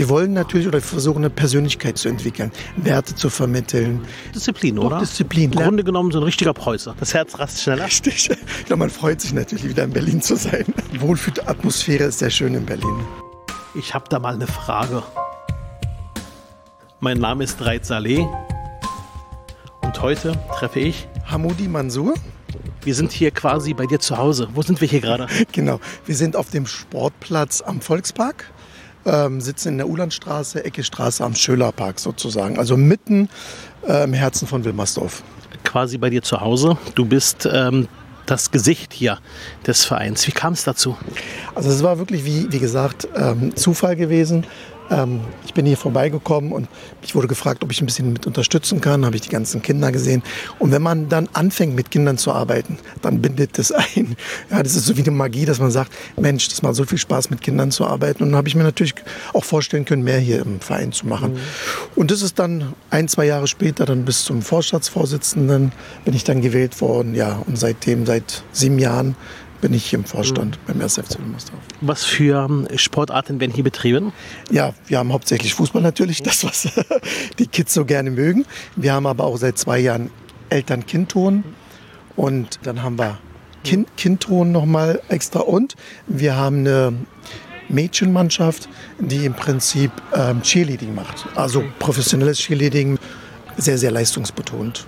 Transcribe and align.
Wir 0.00 0.08
wollen 0.08 0.32
natürlich 0.32 0.66
oder 0.66 0.80
versuchen 0.80 1.18
eine 1.18 1.28
Persönlichkeit 1.28 1.98
zu 1.98 2.08
entwickeln, 2.08 2.50
Werte 2.78 3.14
zu 3.14 3.28
vermitteln. 3.28 4.00
Disziplin, 4.34 4.76
Doch, 4.76 4.84
oder? 4.84 5.00
Disziplin. 5.00 5.52
Im 5.52 5.58
Grunde 5.58 5.84
genommen 5.84 6.10
so 6.10 6.20
ein 6.20 6.22
richtiger 6.22 6.54
Preußer. 6.54 6.94
Das 6.98 7.12
Herz 7.12 7.38
rast 7.38 7.60
schneller. 7.60 7.84
Richtig. 7.84 8.30
Ich 8.30 8.64
glaube, 8.64 8.78
man 8.78 8.88
freut 8.88 9.20
sich 9.20 9.34
natürlich 9.34 9.68
wieder 9.68 9.84
in 9.84 9.90
Berlin 9.90 10.22
zu 10.22 10.36
sein. 10.36 10.64
Die 10.90 11.02
Wohlfühlatmosphäre 11.02 12.04
ist 12.04 12.20
sehr 12.20 12.30
schön 12.30 12.54
in 12.54 12.64
Berlin. 12.64 12.94
Ich 13.74 13.92
habe 13.92 14.06
da 14.08 14.18
mal 14.18 14.32
eine 14.32 14.46
Frage. 14.46 15.02
Mein 17.00 17.18
Name 17.18 17.44
ist 17.44 17.60
Reit 17.60 17.84
Saleh 17.84 18.26
und 19.82 20.00
heute 20.00 20.32
treffe 20.54 20.80
ich. 20.80 21.08
Hamoudi 21.26 21.68
Mansour. 21.68 22.14
Wir 22.84 22.94
sind 22.94 23.12
hier 23.12 23.32
quasi 23.32 23.74
bei 23.74 23.84
dir 23.84 24.00
zu 24.00 24.16
Hause. 24.16 24.48
Wo 24.54 24.62
sind 24.62 24.80
wir 24.80 24.88
hier 24.88 25.02
gerade? 25.02 25.26
Genau. 25.52 25.78
Wir 26.06 26.16
sind 26.16 26.36
auf 26.36 26.48
dem 26.48 26.64
Sportplatz 26.64 27.60
am 27.60 27.82
Volkspark. 27.82 28.50
Ähm, 29.06 29.40
sitzen 29.40 29.68
in 29.68 29.78
der 29.78 29.88
Ulandstraße, 29.88 30.64
Ecke 30.64 30.84
Straße 30.84 31.24
am 31.24 31.34
Schölerpark 31.34 31.98
sozusagen. 31.98 32.58
Also 32.58 32.76
mitten 32.76 33.28
äh, 33.86 34.04
im 34.04 34.12
Herzen 34.12 34.46
von 34.46 34.64
Wilmersdorf. 34.64 35.22
Quasi 35.64 35.98
bei 35.98 36.10
dir 36.10 36.22
zu 36.22 36.40
Hause. 36.40 36.76
Du 36.94 37.04
bist 37.06 37.48
ähm, 37.50 37.88
das 38.26 38.50
Gesicht 38.50 38.92
hier 38.92 39.18
des 39.66 39.84
Vereins. 39.84 40.26
Wie 40.26 40.32
kam 40.32 40.52
es 40.52 40.64
dazu? 40.64 40.96
Also 41.54 41.70
es 41.70 41.82
war 41.82 41.98
wirklich, 41.98 42.24
wie, 42.24 42.52
wie 42.52 42.58
gesagt, 42.58 43.08
ähm, 43.16 43.56
Zufall 43.56 43.96
gewesen. 43.96 44.46
Ähm, 44.90 45.20
ich 45.46 45.54
bin 45.54 45.66
hier 45.66 45.76
vorbeigekommen 45.76 46.52
und 46.52 46.68
ich 47.02 47.14
wurde 47.14 47.28
gefragt, 47.28 47.62
ob 47.62 47.70
ich 47.70 47.80
ein 47.80 47.86
bisschen 47.86 48.12
mit 48.12 48.26
unterstützen 48.26 48.80
kann. 48.80 49.04
Habe 49.04 49.16
ich 49.16 49.22
die 49.22 49.28
ganzen 49.28 49.62
Kinder 49.62 49.92
gesehen. 49.92 50.22
Und 50.58 50.72
wenn 50.72 50.82
man 50.82 51.08
dann 51.08 51.28
anfängt, 51.32 51.74
mit 51.74 51.90
Kindern 51.90 52.18
zu 52.18 52.32
arbeiten, 52.32 52.78
dann 53.02 53.20
bindet 53.22 53.58
das 53.58 53.72
ein. 53.72 54.16
Ja, 54.50 54.62
das 54.62 54.74
ist 54.74 54.86
so 54.86 54.96
wie 54.96 55.02
eine 55.02 55.10
Magie, 55.12 55.44
dass 55.44 55.60
man 55.60 55.70
sagt, 55.70 55.92
Mensch, 56.16 56.48
das 56.48 56.62
macht 56.62 56.74
so 56.74 56.84
viel 56.84 56.98
Spaß, 56.98 57.30
mit 57.30 57.40
Kindern 57.40 57.70
zu 57.70 57.86
arbeiten. 57.86 58.22
Und 58.22 58.30
dann 58.30 58.36
habe 58.36 58.48
ich 58.48 58.54
mir 58.54 58.64
natürlich 58.64 58.94
auch 59.32 59.44
vorstellen 59.44 59.84
können, 59.84 60.02
mehr 60.02 60.18
hier 60.18 60.40
im 60.42 60.60
Verein 60.60 60.92
zu 60.92 61.06
machen. 61.06 61.38
Und 61.96 62.10
das 62.10 62.22
ist 62.22 62.38
dann 62.38 62.74
ein, 62.90 63.08
zwei 63.08 63.26
Jahre 63.26 63.46
später, 63.46 63.86
dann 63.86 64.04
bis 64.04 64.24
zum 64.24 64.42
Vorstandsvorsitzenden, 64.42 65.72
bin 66.04 66.14
ich 66.14 66.24
dann 66.24 66.40
gewählt 66.40 66.80
worden. 66.80 67.14
Ja, 67.14 67.42
und 67.46 67.58
seitdem, 67.58 68.06
seit 68.06 68.42
sieben 68.52 68.78
Jahren, 68.78 69.16
bin 69.60 69.74
ich 69.74 69.92
im 69.92 70.04
Vorstand 70.04 70.58
beim 70.66 70.80
1. 70.80 70.96
FC 70.96 71.18
Wilmersdorf. 71.18 71.60
Was 71.80 72.04
für 72.04 72.44
ähm, 72.44 72.66
Sportarten 72.76 73.40
werden 73.40 73.52
hier 73.52 73.64
betrieben? 73.64 74.12
Ja, 74.50 74.74
wir 74.86 74.98
haben 74.98 75.12
hauptsächlich 75.12 75.54
Fußball 75.54 75.82
natürlich, 75.82 76.22
das, 76.22 76.44
was 76.44 76.68
die 77.38 77.46
Kids 77.46 77.74
so 77.74 77.84
gerne 77.84 78.10
mögen. 78.10 78.46
Wir 78.76 78.92
haben 78.92 79.06
aber 79.06 79.24
auch 79.24 79.36
seit 79.36 79.58
zwei 79.58 79.78
Jahren 79.78 80.10
Eltern-Kind-Ton 80.48 81.44
und 82.16 82.58
dann 82.62 82.82
haben 82.82 82.98
wir 82.98 83.18
kind 83.64 83.88
Kindton 83.96 84.52
nochmal 84.52 85.00
extra 85.08 85.40
und 85.40 85.76
wir 86.06 86.36
haben 86.36 86.60
eine 86.60 86.94
Mädchenmannschaft, 87.68 88.68
die 88.98 89.24
im 89.26 89.34
Prinzip 89.34 89.92
ähm, 90.14 90.42
Cheerleading 90.42 90.94
macht. 90.94 91.26
Also 91.36 91.64
professionelles 91.78 92.38
Cheerleading, 92.38 92.98
sehr, 93.56 93.78
sehr 93.78 93.90
leistungsbetont. 93.90 94.86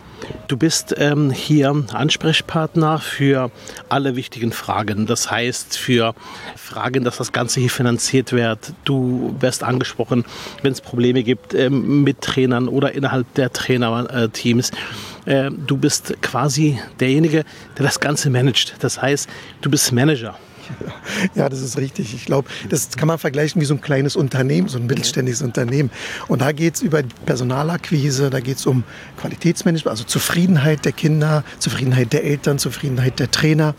Du 0.48 0.56
bist 0.56 0.94
ähm, 0.98 1.30
hier 1.30 1.84
Ansprechpartner 1.92 2.98
für 2.98 3.50
alle 3.88 4.16
wichtigen 4.16 4.52
Fragen. 4.52 5.06
Das 5.06 5.30
heißt, 5.30 5.76
für 5.76 6.14
Fragen, 6.56 7.04
dass 7.04 7.16
das 7.16 7.32
Ganze 7.32 7.60
hier 7.60 7.70
finanziert 7.70 8.32
wird. 8.32 8.72
Du 8.84 9.34
wirst 9.40 9.62
angesprochen, 9.64 10.24
wenn 10.62 10.72
es 10.72 10.80
Probleme 10.80 11.22
gibt 11.22 11.54
ähm, 11.54 12.02
mit 12.02 12.20
Trainern 12.20 12.68
oder 12.68 12.92
innerhalb 12.92 13.32
der 13.34 13.52
Trainerteams. 13.52 14.70
Äh, 15.24 15.50
du 15.50 15.76
bist 15.76 16.14
quasi 16.22 16.78
derjenige, 17.00 17.44
der 17.78 17.84
das 17.84 18.00
Ganze 18.00 18.30
managt. 18.30 18.74
Das 18.80 19.00
heißt, 19.00 19.28
du 19.60 19.70
bist 19.70 19.92
Manager. 19.92 20.36
Ja, 21.34 21.48
das 21.48 21.60
ist 21.60 21.78
richtig. 21.78 22.14
Ich 22.14 22.24
glaube, 22.24 22.48
das 22.68 22.90
kann 22.90 23.08
man 23.08 23.18
vergleichen 23.18 23.60
wie 23.60 23.64
so 23.64 23.74
ein 23.74 23.80
kleines 23.80 24.16
Unternehmen, 24.16 24.68
so 24.68 24.78
ein 24.78 24.86
mittelständisches 24.86 25.42
Unternehmen. 25.42 25.90
Und 26.28 26.40
da 26.40 26.52
geht 26.52 26.74
es 26.76 26.82
über 26.82 27.02
Personalakquise, 27.26 28.30
da 28.30 28.40
geht 28.40 28.56
es 28.58 28.66
um 28.66 28.84
Qualitätsmanagement, 29.18 29.90
also 29.90 30.04
Zufriedenheit 30.04 30.84
der 30.84 30.92
Kinder, 30.92 31.44
Zufriedenheit 31.58 32.12
der 32.12 32.24
Eltern, 32.24 32.58
Zufriedenheit 32.58 33.18
der 33.18 33.30
Trainer. 33.30 33.74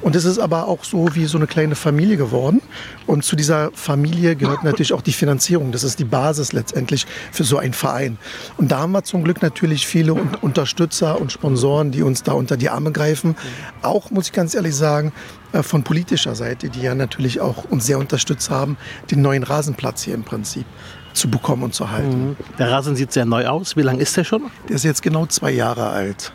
Und 0.00 0.14
es 0.14 0.24
ist 0.24 0.38
aber 0.38 0.68
auch 0.68 0.84
so 0.84 1.08
wie 1.14 1.26
so 1.26 1.38
eine 1.38 1.46
kleine 1.46 1.74
Familie 1.74 2.16
geworden. 2.16 2.62
Und 3.06 3.24
zu 3.24 3.36
dieser 3.36 3.70
Familie 3.74 4.36
gehört 4.36 4.62
natürlich 4.64 4.92
auch 4.92 5.02
die 5.02 5.12
Finanzierung. 5.12 5.72
Das 5.72 5.82
ist 5.82 5.98
die 5.98 6.04
Basis 6.04 6.52
letztendlich 6.52 7.06
für 7.32 7.44
so 7.44 7.58
einen 7.58 7.72
Verein. 7.72 8.16
Und 8.56 8.70
da 8.70 8.78
haben 8.78 8.92
wir 8.92 9.02
zum 9.02 9.24
Glück 9.24 9.42
natürlich 9.42 9.86
viele 9.86 10.14
Un- 10.14 10.36
Unterstützer 10.40 11.20
und 11.20 11.32
Sponsoren, 11.32 11.90
die 11.90 12.02
uns 12.02 12.22
da 12.22 12.32
unter 12.32 12.56
die 12.56 12.70
Arme 12.70 12.92
greifen. 12.92 13.36
Auch, 13.82 14.10
muss 14.10 14.26
ich 14.26 14.32
ganz 14.32 14.54
ehrlich 14.54 14.76
sagen, 14.76 15.12
äh, 15.52 15.62
von 15.62 15.82
politischer 15.82 16.34
Seite, 16.34 16.68
die 16.68 16.80
ja 16.82 16.94
natürlich 16.94 17.40
auch 17.40 17.64
uns 17.64 17.86
sehr 17.86 17.98
unterstützt 17.98 18.50
haben, 18.50 18.76
den 19.10 19.20
neuen 19.20 19.42
Rasenplatz 19.42 20.02
hier 20.02 20.14
im 20.14 20.22
Prinzip 20.22 20.64
zu 21.12 21.28
bekommen 21.28 21.64
und 21.64 21.74
zu 21.74 21.90
halten. 21.90 22.36
Der 22.58 22.70
Rasen 22.70 22.94
sieht 22.94 23.12
sehr 23.12 23.24
neu 23.24 23.46
aus. 23.48 23.76
Wie 23.76 23.82
lange 23.82 24.00
ist 24.00 24.16
der 24.16 24.24
schon? 24.24 24.42
Der 24.68 24.76
ist 24.76 24.84
jetzt 24.84 25.02
genau 25.02 25.26
zwei 25.26 25.50
Jahre 25.50 25.88
alt. 25.88 26.32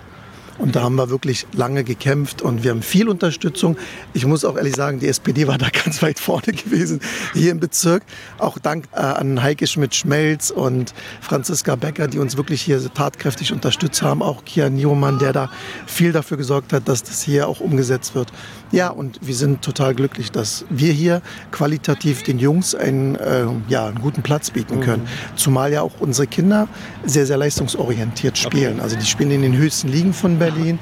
Und 0.57 0.75
da 0.75 0.83
haben 0.83 0.95
wir 0.95 1.09
wirklich 1.09 1.47
lange 1.53 1.83
gekämpft 1.83 2.41
und 2.41 2.63
wir 2.63 2.71
haben 2.71 2.81
viel 2.81 3.09
Unterstützung. 3.09 3.77
Ich 4.13 4.25
muss 4.25 4.45
auch 4.45 4.55
ehrlich 4.55 4.75
sagen, 4.75 4.99
die 4.99 5.07
SPD 5.07 5.47
war 5.47 5.57
da 5.57 5.67
ganz 5.83 6.01
weit 6.01 6.19
vorne 6.19 6.53
gewesen 6.53 6.99
hier 7.33 7.51
im 7.51 7.59
Bezirk. 7.59 8.03
Auch 8.37 8.59
dank 8.59 8.85
äh, 8.93 8.99
an 8.99 9.41
Heike 9.41 9.67
Schmidt-Schmelz 9.67 10.51
und 10.51 10.93
Franziska 11.21 11.75
Becker, 11.75 12.07
die 12.07 12.19
uns 12.19 12.37
wirklich 12.37 12.61
hier 12.61 12.81
tatkräftig 12.93 13.51
unterstützt 13.51 14.01
haben. 14.01 14.21
Auch 14.21 14.45
Kian 14.45 14.75
Niomann, 14.75 15.19
der 15.19 15.33
da 15.33 15.51
viel 15.87 16.11
dafür 16.11 16.37
gesorgt 16.37 16.73
hat, 16.73 16.87
dass 16.87 17.03
das 17.03 17.23
hier 17.23 17.47
auch 17.47 17.59
umgesetzt 17.59 18.15
wird. 18.15 18.31
Ja, 18.73 18.89
und 18.89 19.19
wir 19.21 19.35
sind 19.35 19.61
total 19.61 19.93
glücklich, 19.93 20.31
dass 20.31 20.65
wir 20.71 20.91
hier 20.91 21.21
qualitativ 21.51 22.23
den 22.23 22.39
Jungs 22.39 22.73
einen, 22.73 23.15
äh, 23.15 23.45
ja, 23.67 23.85
einen 23.85 23.99
guten 23.99 24.23
Platz 24.23 24.49
bieten 24.49 24.79
können. 24.79 25.07
Zumal 25.35 25.71
ja 25.71 25.83
auch 25.83 25.99
unsere 25.99 26.25
Kinder 26.25 26.67
sehr, 27.05 27.27
sehr 27.27 27.37
leistungsorientiert 27.37 28.35
spielen. 28.35 28.79
Also 28.79 28.95
die 28.95 29.05
spielen 29.05 29.29
in 29.29 29.43
den 29.43 29.55
höchsten 29.55 29.89
Ligen 29.89 30.11
von 30.11 30.39
Berlin. 30.39 30.79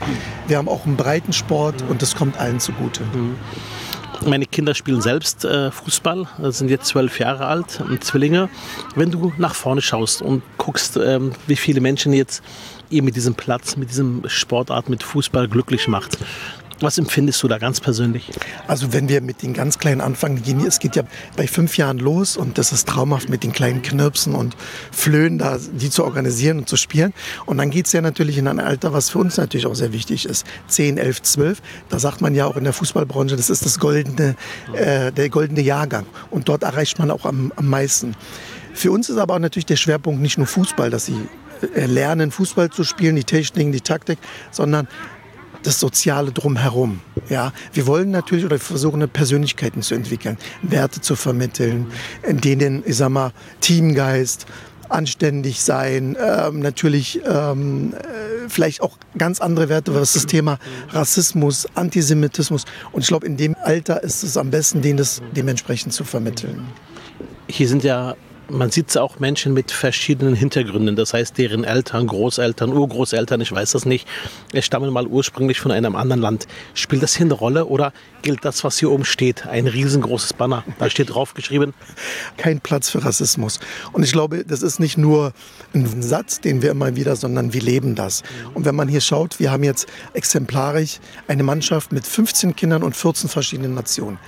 Wir 0.48 0.58
haben 0.58 0.70
auch 0.70 0.86
einen 0.86 0.96
breiten 0.96 1.34
Sport 1.34 1.84
und 1.90 2.02
das 2.02 2.16
kommt 2.16 2.40
allen 2.40 2.62
zugute. 2.62 3.02
Meine 4.26 4.46
Kinder 4.46 4.74
spielen 4.74 5.02
selbst 5.02 5.44
äh, 5.44 5.70
Fußball, 5.70 6.28
äh, 6.42 6.52
sind 6.52 6.70
jetzt 6.70 6.86
zwölf 6.86 7.20
Jahre 7.20 7.48
alt, 7.48 7.82
ähm, 7.82 8.00
Zwillinge. 8.00 8.48
Wenn 8.96 9.12
du 9.12 9.34
nach 9.38 9.56
vorne 9.56 9.82
schaust 9.82 10.22
und 10.22 10.44
guckst, 10.58 10.96
ähm, 10.96 11.34
wie 11.48 11.58
viele 11.58 11.82
Menschen 11.82 12.14
jetzt 12.14 12.42
ihr 12.90 13.04
mit 13.04 13.18
diesem 13.18 13.36
Platz, 13.36 13.76
mit 13.76 13.90
diesem 13.90 14.22
Sportart, 14.28 14.90
mit 14.90 15.02
Fußball 15.02 15.48
glücklich 15.48 15.88
macht, 15.88 16.20
was 16.82 16.98
empfindest 16.98 17.42
du 17.44 17.48
da 17.48 17.58
ganz 17.58 17.80
persönlich? 17.80 18.30
Also 18.68 18.94
wenn 18.94 19.10
wir 19.10 19.22
mit 19.22 19.42
den 19.42 19.54
ganz 19.54 19.78
Kleinen 19.78 20.02
anfangen, 20.02 20.42
es 20.68 20.80
geht 20.80 20.96
ja 20.96 21.04
bei 21.36 21.48
fünf 21.48 21.78
Jahren 21.78 22.00
los 22.00 22.38
und 22.38 22.58
das 22.58 22.72
ist 22.72 22.88
traumhaft 22.88 23.30
mit 23.30 23.44
den 23.44 23.52
kleinen 23.52 23.82
Knirpsen 23.82 24.36
und 24.36 24.56
Flöhen, 24.92 25.38
da, 25.38 25.58
die 25.58 25.90
zu 25.90 26.04
organisieren 26.04 26.60
und 26.60 26.70
zu 26.70 26.78
spielen. 26.78 27.14
Und 27.46 27.58
dann 27.58 27.70
geht 27.70 27.86
es 27.86 27.92
ja 27.92 28.02
natürlich 28.02 28.38
in 28.38 28.48
ein 28.48 28.60
Alter, 28.60 28.94
was 28.94 29.10
für 29.10 29.20
uns 29.20 29.38
natürlich 29.38 29.66
auch 29.66 29.76
sehr 29.76 29.94
wichtig 29.94 30.26
ist. 30.26 30.46
10, 30.68 30.98
11, 30.98 31.22
12, 31.22 31.62
da 31.90 32.00
sagt 32.00 32.22
man 32.22 32.36
ja 32.36 32.46
auch 32.46 32.58
in 32.58 32.64
der 32.64 32.74
Fußballbranche, 32.74 33.36
das 33.36 33.50
ist 33.50 33.66
das 33.66 33.80
goldene, 33.80 34.36
äh, 34.74 35.12
der 35.12 35.30
goldene 35.30 35.62
Jahrgang. 35.62 36.06
Und 36.30 36.50
dort 36.50 36.64
erreicht 36.64 37.00
man 37.00 37.12
auch 37.12 37.26
am, 37.26 37.52
am 37.56 37.68
meisten. 37.68 38.16
Für 38.74 38.92
uns 38.92 39.10
ist 39.10 39.18
aber 39.18 39.36
auch 39.36 39.40
natürlich 39.40 39.66
der 39.66 39.76
Schwerpunkt 39.76 40.22
nicht 40.22 40.38
nur 40.38 40.48
Fußball, 40.48 40.90
dass 40.90 41.06
sie 41.06 41.28
äh, 41.76 41.86
lernen, 41.86 42.32
Fußball 42.32 42.70
zu 42.70 42.84
spielen, 42.84 43.16
die 43.16 43.24
Techniken, 43.24 43.72
die 43.72 43.82
Taktik, 43.82 44.18
sondern 44.52 44.88
das 45.64 45.80
Soziale 45.80 46.32
drumherum. 46.32 47.02
Ja, 47.30 47.54
wir 47.74 47.88
wollen 47.88 48.12
natürlich 48.12 48.46
oder 48.46 48.60
versuchen, 48.60 49.08
Persönlichkeiten 49.10 49.82
zu 49.82 49.96
entwickeln, 49.96 50.38
Werte 50.62 51.02
zu 51.02 51.16
vermitteln, 51.16 51.88
in 52.28 52.42
denen, 52.42 52.84
ich 52.86 52.98
sag 52.98 53.10
mal, 53.10 53.32
Teamgeist, 53.60 54.46
anständig 54.92 55.62
sein, 55.62 56.18
ähm, 56.20 56.60
natürlich 56.60 57.22
ähm, 57.26 57.94
äh, 57.94 58.50
vielleicht 58.50 58.82
auch 58.82 58.98
ganz 59.18 59.40
andere 59.40 59.70
Werte, 59.70 59.96
was 59.96 60.14
das 60.14 60.26
Thema 60.26 60.60
Rassismus, 60.90 61.66
Antisemitismus 61.76 62.66
und 62.92 63.02
ich 63.02 63.08
glaube, 63.08 63.26
in 63.26 63.38
dem 63.38 63.56
Alter 63.64 64.04
ist 64.04 64.24
es 64.24 64.38
am 64.38 64.52
besten, 64.52 64.82
denen 64.82 64.98
das 64.98 65.22
dementsprechend 65.36 65.94
zu 65.94 66.04
vermitteln. 66.04 66.68
Hier 67.48 67.68
sind 67.68 67.84
ja, 67.84 68.16
man 68.52 68.70
sieht 68.70 68.96
auch 68.98 69.20
Menschen 69.20 69.54
mit 69.54 69.72
verschiedenen 69.72 70.36
Hintergründen. 70.36 70.96
Das 70.96 71.14
heißt, 71.14 71.38
deren 71.38 71.64
Eltern, 71.64 72.08
Großeltern, 72.08 72.72
Urgroßeltern, 72.74 73.42
ich 73.42 73.52
weiß 73.52 73.72
das 73.72 73.86
nicht, 73.86 74.08
stammen 74.60 74.92
mal 74.92 75.08
ursprünglich 75.08 75.60
von 75.60 75.72
einem 75.72 75.96
anderen 75.96 76.22
Land. 76.22 76.48
Spielt 76.74 77.04
das 77.04 77.16
hier 77.16 77.26
eine 77.26 77.34
Rolle 77.34 77.66
oder 77.66 77.94
gilt 78.22 78.46
das, 78.46 78.64
was 78.64 78.78
hier 78.78 78.92
oben 78.92 79.06
steht? 79.06 79.48
Ein 79.48 79.68
riesengroßes 79.68 80.34
Banner. 80.34 80.64
Da 80.80 80.90
steht 80.90 81.14
drauf 81.14 81.34
geschrieben, 81.34 81.74
kein 82.38 82.60
Platz 82.60 82.90
für 82.90 83.04
Rassismus. 83.04 83.60
Und 83.92 84.04
ich 84.04 84.12
glaube, 84.12 84.46
das 84.46 84.62
ist 84.62 84.80
nicht 84.80 84.98
nur 84.98 85.34
ein 85.74 86.02
Satz, 86.02 86.40
den 86.40 86.62
wir 86.62 86.72
immer 86.72 86.96
wieder, 86.96 87.16
sondern 87.16 87.54
wir 87.54 87.62
leben 87.62 87.96
das. 87.96 88.24
Und 88.54 88.66
wenn 88.66 88.76
man 88.76 88.88
hier 88.88 89.02
schaut, 89.02 89.40
wir 89.40 89.52
haben 89.52 89.64
jetzt 89.64 89.88
exemplarisch 90.14 91.00
eine 91.28 91.44
Mannschaft 91.44 91.92
mit 91.92 92.06
15 92.06 92.56
Kindern 92.56 92.84
und 92.84 92.96
14 92.96 93.30
verschiedenen 93.30 93.74
Nationen. 93.74 94.20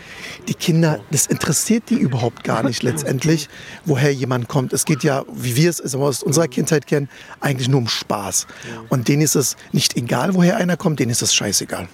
Die 0.48 0.54
Kinder, 0.54 1.00
das 1.12 1.28
interessiert 1.28 1.90
die 1.90 1.96
überhaupt 1.96 2.44
gar 2.44 2.64
nicht 2.64 2.84
letztendlich, 2.84 3.50
woher 3.86 4.14
jemand 4.14 4.48
kommt. 4.48 4.74
Es 4.74 4.86
geht 4.86 5.04
ja, 5.04 5.24
wie 5.34 5.56
wir 5.56 5.70
es 5.70 5.96
aus 5.96 6.24
unserer 6.24 6.48
Kindheit 6.48 6.88
kennen, 6.88 7.10
eigentlich 7.40 7.68
nur 7.70 7.80
um 7.80 7.88
Spaß. 7.88 8.48
Und 8.90 9.08
denen 9.08 9.22
ist 9.22 9.36
es 9.36 9.56
nicht 9.72 9.96
egal, 9.96 10.34
woher 10.34 10.58
einer 10.58 10.78
kommt, 10.78 11.00
denen 11.00 11.12
ist 11.12 11.22
es 11.22 11.34
scheißegal. 11.34 11.88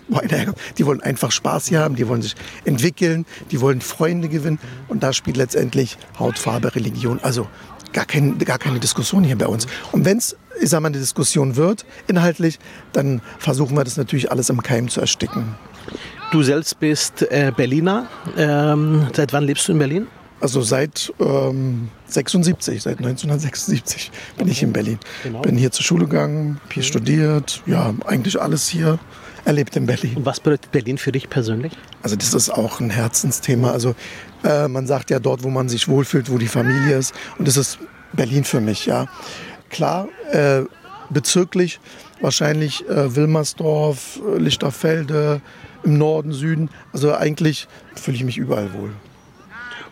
Die 0.77 0.85
wollen 0.85 1.01
einfach 1.01 1.31
Spaß 1.31 1.67
hier 1.67 1.79
haben. 1.79 1.88
Haben, 1.89 1.95
die 1.95 2.07
wollen 2.07 2.21
sich 2.21 2.35
entwickeln, 2.65 3.25
die 3.51 3.61
wollen 3.61 3.81
Freunde 3.81 4.29
gewinnen. 4.29 4.59
Und 4.87 5.03
da 5.03 5.13
spielt 5.13 5.37
letztendlich 5.37 5.97
Hautfarbe, 6.17 6.75
Religion, 6.75 7.19
also 7.21 7.47
gar, 7.93 8.05
kein, 8.05 8.37
gar 8.37 8.59
keine 8.59 8.79
Diskussion 8.79 9.23
hier 9.23 9.37
bei 9.37 9.47
uns. 9.47 9.67
Und 9.91 10.05
wenn 10.05 10.17
es, 10.17 10.37
ich 10.61 10.69
sag 10.69 10.81
mal, 10.81 10.87
eine 10.87 10.99
Diskussion 10.99 11.55
wird, 11.55 11.85
inhaltlich, 12.07 12.59
dann 12.93 13.21
versuchen 13.39 13.75
wir 13.75 13.83
das 13.83 13.97
natürlich 13.97 14.31
alles 14.31 14.49
im 14.49 14.61
Keim 14.61 14.87
zu 14.87 15.01
ersticken. 15.01 15.55
Du 16.31 16.43
selbst 16.43 16.79
bist 16.79 17.23
äh, 17.23 17.51
Berliner. 17.55 18.07
Ähm, 18.37 19.07
seit 19.13 19.33
wann 19.33 19.43
lebst 19.43 19.67
du 19.67 19.71
in 19.71 19.79
Berlin? 19.79 20.07
Also 20.41 20.61
seit 20.61 21.11
ähm, 21.19 21.89
76, 22.05 22.83
seit 22.83 22.99
1976 22.99 24.11
bin 24.37 24.47
ich 24.47 24.63
in 24.63 24.71
Berlin. 24.71 24.99
Genau. 25.23 25.41
Bin 25.41 25.57
hier 25.57 25.71
zur 25.71 25.83
Schule 25.83 26.05
gegangen, 26.05 26.61
hier 26.71 26.83
mhm. 26.83 26.87
studiert, 26.87 27.63
ja, 27.65 27.93
eigentlich 28.05 28.39
alles 28.39 28.69
hier 28.69 28.99
erlebt 29.49 29.75
in 29.75 29.87
Berlin. 29.87 30.17
Und 30.17 30.25
was 30.25 30.39
bedeutet 30.39 30.71
Berlin 30.71 30.97
für 30.97 31.11
dich 31.11 31.29
persönlich? 31.29 31.73
Also 32.03 32.15
das 32.15 32.33
ist 32.33 32.49
auch 32.51 32.79
ein 32.79 32.91
Herzensthema. 32.91 33.71
Also 33.71 33.95
äh, 34.43 34.67
man 34.67 34.85
sagt 34.85 35.09
ja 35.09 35.19
dort, 35.19 35.43
wo 35.43 35.49
man 35.49 35.67
sich 35.69 35.87
wohlfühlt, 35.87 36.31
wo 36.31 36.37
die 36.37 36.47
Familie 36.47 36.97
ist. 36.97 37.13
Und 37.37 37.47
das 37.47 37.57
ist 37.57 37.79
Berlin 38.13 38.43
für 38.43 38.61
mich, 38.61 38.85
ja. 38.85 39.07
Klar, 39.69 40.07
äh, 40.31 40.61
bezirklich 41.09 41.79
wahrscheinlich 42.21 42.87
äh, 42.87 43.15
Wilmersdorf, 43.15 44.19
Lichterfelde, 44.37 45.41
im 45.83 45.97
Norden, 45.97 46.31
Süden. 46.31 46.69
Also 46.93 47.15
eigentlich 47.15 47.67
fühle 47.95 48.17
ich 48.17 48.23
mich 48.23 48.37
überall 48.37 48.73
wohl. 48.73 48.91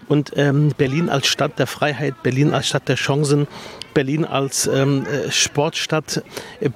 Und 0.08 0.34
ähm, 0.36 0.74
Berlin 0.78 1.10
als 1.10 1.28
Stadt 1.28 1.58
der 1.58 1.68
Freiheit, 1.68 2.22
Berlin 2.24 2.54
als 2.54 2.68
Stadt 2.68 2.88
der 2.88 2.96
Chancen, 2.96 3.48
Berlin 3.98 4.26
als 4.26 4.68
ähm, 4.68 5.08
äh, 5.08 5.32
Sportstadt. 5.32 6.22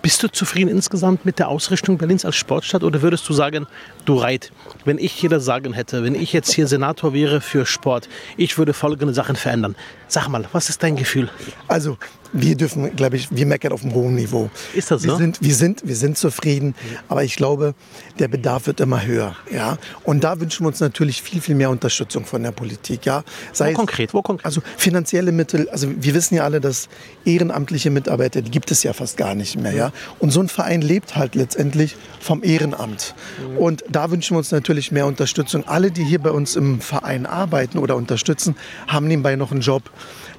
Bist 0.02 0.24
du 0.24 0.28
zufrieden 0.28 0.72
insgesamt 0.72 1.24
mit 1.24 1.38
der 1.38 1.50
Ausrichtung 1.50 2.00
Berlins 2.00 2.26
als 2.26 2.36
Sportstadt 2.36 2.84
oder 2.84 3.04
würdest 3.04 3.30
du 3.30 3.34
sagen, 3.34 3.68
du 4.06 4.16
Reit, 4.16 4.52
wenn 4.86 4.98
ich 4.98 5.12
hier 5.12 5.30
das 5.30 5.46
Sagen 5.46 5.74
hätte, 5.74 6.04
wenn 6.04 6.16
ich 6.16 6.34
jetzt 6.34 6.52
hier 6.52 6.66
Senator 6.66 7.14
wäre 7.14 7.40
für 7.40 7.68
Sport, 7.68 8.10
ich 8.38 8.58
würde 8.58 8.74
folgende 8.74 9.14
Sachen 9.14 9.36
verändern. 9.36 9.76
Sag 10.12 10.28
mal, 10.28 10.44
was 10.52 10.68
ist 10.68 10.84
dein 10.84 10.98
Gefühl? 10.98 11.30
Also, 11.70 11.98
wir 12.34 12.56
dürfen, 12.56 12.96
glaube 12.96 13.18
ich, 13.18 13.28
wir 13.32 13.46
meckern 13.46 13.72
auf 13.72 13.84
einem 13.84 13.94
hohen 13.94 14.16
Niveau. 14.16 14.50
Ist 14.74 14.92
das 14.92 15.02
so? 15.02 15.10
Wir 15.10 15.16
sind, 15.16 15.42
wir 15.42 15.56
sind, 15.56 15.88
wir 15.88 15.96
sind 15.96 16.18
zufrieden, 16.18 16.76
aber 17.08 17.24
ich 17.24 17.36
glaube, 17.36 17.76
der 18.20 18.28
Bedarf 18.28 18.68
wird 18.68 18.80
immer 18.80 19.06
höher. 19.06 19.36
Ja? 19.52 19.78
Und 20.04 20.24
da 20.24 20.40
wünschen 20.40 20.64
wir 20.64 20.68
uns 20.68 20.80
natürlich 20.80 21.22
viel, 21.22 21.42
viel 21.42 21.56
mehr 21.56 21.70
Unterstützung 21.70 22.26
von 22.26 22.44
der 22.44 22.52
Politik. 22.52 23.06
Ja? 23.06 23.24
Sei 23.52 23.72
wo 23.72 23.78
konkret? 23.78 24.14
Wo 24.14 24.22
konkret? 24.22 24.46
Also 24.46 24.62
finanzielle 24.78 25.32
Mittel, 25.32 25.70
also 25.70 25.88
wir 25.90 26.14
wissen 26.14 26.36
ja 26.36 26.44
alle, 26.44 26.62
dass 26.62 26.88
ehrenamtliche 27.26 27.90
Mitarbeiter, 27.90 28.42
die 28.42 28.52
gibt 28.52 28.72
es 28.72 28.84
ja 28.84 28.94
fast 28.94 29.18
gar 29.18 29.36
nicht 29.36 29.58
mehr. 29.58 29.74
Ja? 29.74 29.92
Und 30.20 30.32
so 30.32 30.40
ein 30.40 30.48
Verein 30.48 30.82
lebt 30.82 31.16
halt 31.16 31.36
letztendlich 31.36 31.96
vom 32.20 32.44
Ehrenamt. 32.44 33.14
Und 33.58 33.84
da 33.90 34.10
wünschen 34.12 34.36
wir 34.36 34.40
uns 34.40 34.52
natürlich 34.52 34.92
mehr 34.92 35.06
Unterstützung. 35.06 35.68
Alle, 35.68 35.92
die 35.92 36.04
hier 36.04 36.20
bei 36.20 36.32
uns 36.32 36.56
im 36.56 36.80
Verein 36.80 37.26
arbeiten 37.26 37.78
oder 37.78 37.96
unterstützen, 37.96 38.56
haben 38.88 39.08
nebenbei 39.08 39.36
noch 39.36 39.52
einen 39.52 39.62
Job. 39.62 39.90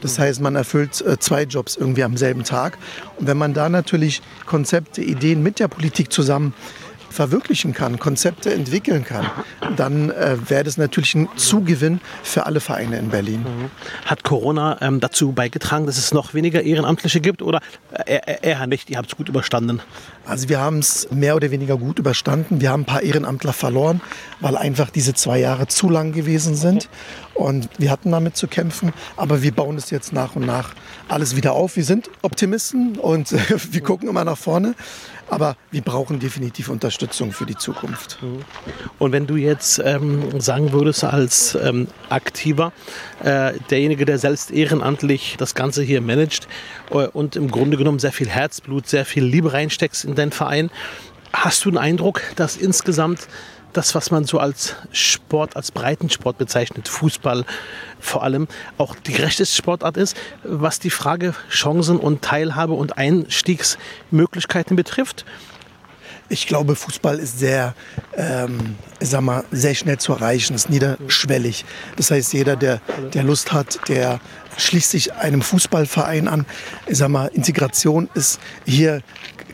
Das 0.02 0.18
heißt, 0.18 0.40
man 0.40 0.56
erfüllt 0.56 1.00
äh, 1.00 1.18
zwei 1.18 1.44
Jobs 1.44 1.76
irgendwie 1.76 2.02
am 2.02 2.16
selben 2.16 2.44
Tag. 2.44 2.76
Und 3.18 3.26
wenn 3.26 3.38
man 3.38 3.54
da 3.54 3.68
natürlich 3.68 4.20
Konzepte, 4.44 5.00
Ideen 5.00 5.42
mit 5.42 5.58
der 5.58 5.68
Politik 5.68 6.12
zusammen 6.12 6.52
verwirklichen 7.12 7.72
kann, 7.72 7.98
Konzepte 7.98 8.52
entwickeln 8.52 9.04
kann, 9.04 9.30
dann 9.76 10.10
äh, 10.10 10.36
wäre 10.48 10.64
das 10.64 10.76
natürlich 10.76 11.14
ein 11.14 11.28
Zugewinn 11.36 12.00
für 12.22 12.46
alle 12.46 12.60
Vereine 12.60 12.98
in 12.98 13.10
Berlin. 13.10 13.40
Mhm. 13.40 13.70
Hat 14.06 14.24
Corona 14.24 14.78
ähm, 14.80 15.00
dazu 15.00 15.32
beigetragen, 15.32 15.86
dass 15.86 15.98
es 15.98 16.12
noch 16.12 16.34
weniger 16.34 16.62
Ehrenamtliche 16.62 17.20
gibt 17.20 17.42
oder 17.42 17.60
eher, 18.06 18.42
eher 18.42 18.66
nicht? 18.66 18.90
Ihr 18.90 18.98
habt 18.98 19.10
es 19.10 19.16
gut 19.16 19.28
überstanden? 19.28 19.80
Also 20.24 20.48
wir 20.48 20.60
haben 20.60 20.78
es 20.78 21.10
mehr 21.10 21.34
oder 21.34 21.50
weniger 21.50 21.76
gut 21.76 21.98
überstanden. 21.98 22.60
Wir 22.60 22.70
haben 22.70 22.82
ein 22.82 22.86
paar 22.86 23.02
Ehrenamtler 23.02 23.52
verloren, 23.52 24.00
weil 24.40 24.56
einfach 24.56 24.90
diese 24.90 25.14
zwei 25.14 25.38
Jahre 25.38 25.66
zu 25.66 25.90
lang 25.90 26.12
gewesen 26.12 26.54
sind. 26.54 26.88
Und 27.34 27.68
wir 27.78 27.90
hatten 27.90 28.10
damit 28.10 28.36
zu 28.36 28.46
kämpfen. 28.46 28.92
Aber 29.16 29.42
wir 29.42 29.52
bauen 29.52 29.76
es 29.76 29.90
jetzt 29.90 30.12
nach 30.12 30.36
und 30.36 30.46
nach 30.46 30.74
alles 31.08 31.34
wieder 31.34 31.52
auf. 31.52 31.76
Wir 31.76 31.84
sind 31.84 32.08
Optimisten 32.22 32.98
und 32.98 33.32
wir 33.72 33.80
gucken 33.82 34.08
immer 34.08 34.24
nach 34.24 34.38
vorne. 34.38 34.74
Aber 35.32 35.56
wir 35.70 35.80
brauchen 35.80 36.20
definitiv 36.20 36.68
Unterstützung 36.68 37.32
für 37.32 37.46
die 37.46 37.56
Zukunft. 37.56 38.18
Und 38.98 39.12
wenn 39.12 39.26
du 39.26 39.36
jetzt 39.36 39.80
ähm, 39.82 40.38
sagen 40.42 40.72
würdest 40.72 41.04
als 41.04 41.54
ähm, 41.54 41.88
Aktiver, 42.10 42.70
äh, 43.24 43.54
derjenige, 43.70 44.04
der 44.04 44.18
selbst 44.18 44.50
ehrenamtlich 44.50 45.36
das 45.38 45.54
Ganze 45.54 45.82
hier 45.82 46.02
managt 46.02 46.48
äh, 46.90 47.06
und 47.06 47.34
im 47.36 47.50
Grunde 47.50 47.78
genommen 47.78 47.98
sehr 47.98 48.12
viel 48.12 48.28
Herzblut, 48.28 48.86
sehr 48.86 49.06
viel 49.06 49.24
Liebe 49.24 49.54
reinsteckst 49.54 50.04
in 50.04 50.14
deinen 50.16 50.32
Verein, 50.32 50.70
hast 51.32 51.64
du 51.64 51.70
den 51.70 51.78
Eindruck, 51.78 52.20
dass 52.36 52.58
insgesamt 52.58 53.26
das, 53.72 53.94
was 53.94 54.10
man 54.10 54.24
so 54.24 54.38
als 54.38 54.76
Sport, 54.92 55.56
als 55.56 55.70
Breitensport 55.70 56.38
bezeichnet, 56.38 56.88
Fußball 56.88 57.44
vor 58.00 58.22
allem, 58.22 58.48
auch 58.78 58.96
die 58.96 59.12
gerechteste 59.12 59.56
Sportart 59.56 59.96
ist, 59.96 60.16
was 60.42 60.80
die 60.80 60.90
Frage 60.90 61.34
Chancen 61.50 61.98
und 61.98 62.22
Teilhabe 62.22 62.74
und 62.74 62.98
Einstiegsmöglichkeiten 62.98 64.76
betrifft? 64.76 65.24
Ich 66.28 66.46
glaube, 66.46 66.76
Fußball 66.76 67.18
ist 67.18 67.38
sehr, 67.38 67.74
ähm, 68.16 68.76
sag 69.00 69.20
mal, 69.20 69.44
sehr 69.50 69.74
schnell 69.74 69.98
zu 69.98 70.12
erreichen, 70.12 70.54
ist 70.54 70.70
niederschwellig. 70.70 71.64
Das 71.96 72.10
heißt, 72.10 72.32
jeder, 72.32 72.56
der, 72.56 72.80
der 73.12 73.22
Lust 73.22 73.52
hat, 73.52 73.80
der 73.88 74.18
schließt 74.56 74.90
sich 74.90 75.14
einem 75.14 75.42
Fußballverein 75.42 76.28
an. 76.28 76.46
Ich 76.86 76.98
sag 76.98 77.08
mal, 77.08 77.26
Integration 77.28 78.08
ist 78.14 78.40
hier 78.64 79.02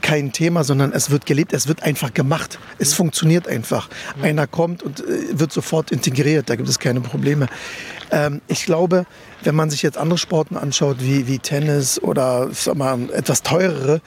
kein 0.00 0.32
Thema, 0.32 0.64
sondern 0.64 0.92
es 0.92 1.10
wird 1.10 1.26
gelebt, 1.26 1.52
es 1.52 1.68
wird 1.68 1.82
einfach 1.82 2.14
gemacht. 2.14 2.58
Es 2.78 2.94
funktioniert 2.94 3.48
einfach. 3.48 3.88
Einer 4.22 4.46
kommt 4.46 4.82
und 4.82 5.00
äh, 5.00 5.38
wird 5.38 5.52
sofort 5.52 5.90
integriert, 5.90 6.48
da 6.48 6.56
gibt 6.56 6.68
es 6.68 6.78
keine 6.78 7.00
Probleme. 7.00 7.48
Ähm, 8.10 8.40
ich 8.48 8.64
glaube, 8.64 9.06
wenn 9.42 9.54
man 9.54 9.70
sich 9.70 9.82
jetzt 9.82 9.98
andere 9.98 10.18
Sporten 10.18 10.56
anschaut, 10.56 10.96
wie, 11.00 11.26
wie 11.26 11.38
Tennis 11.38 12.02
oder 12.02 12.48
sag 12.52 12.76
mal, 12.76 12.98
etwas 13.12 13.42
teurere, 13.42 14.00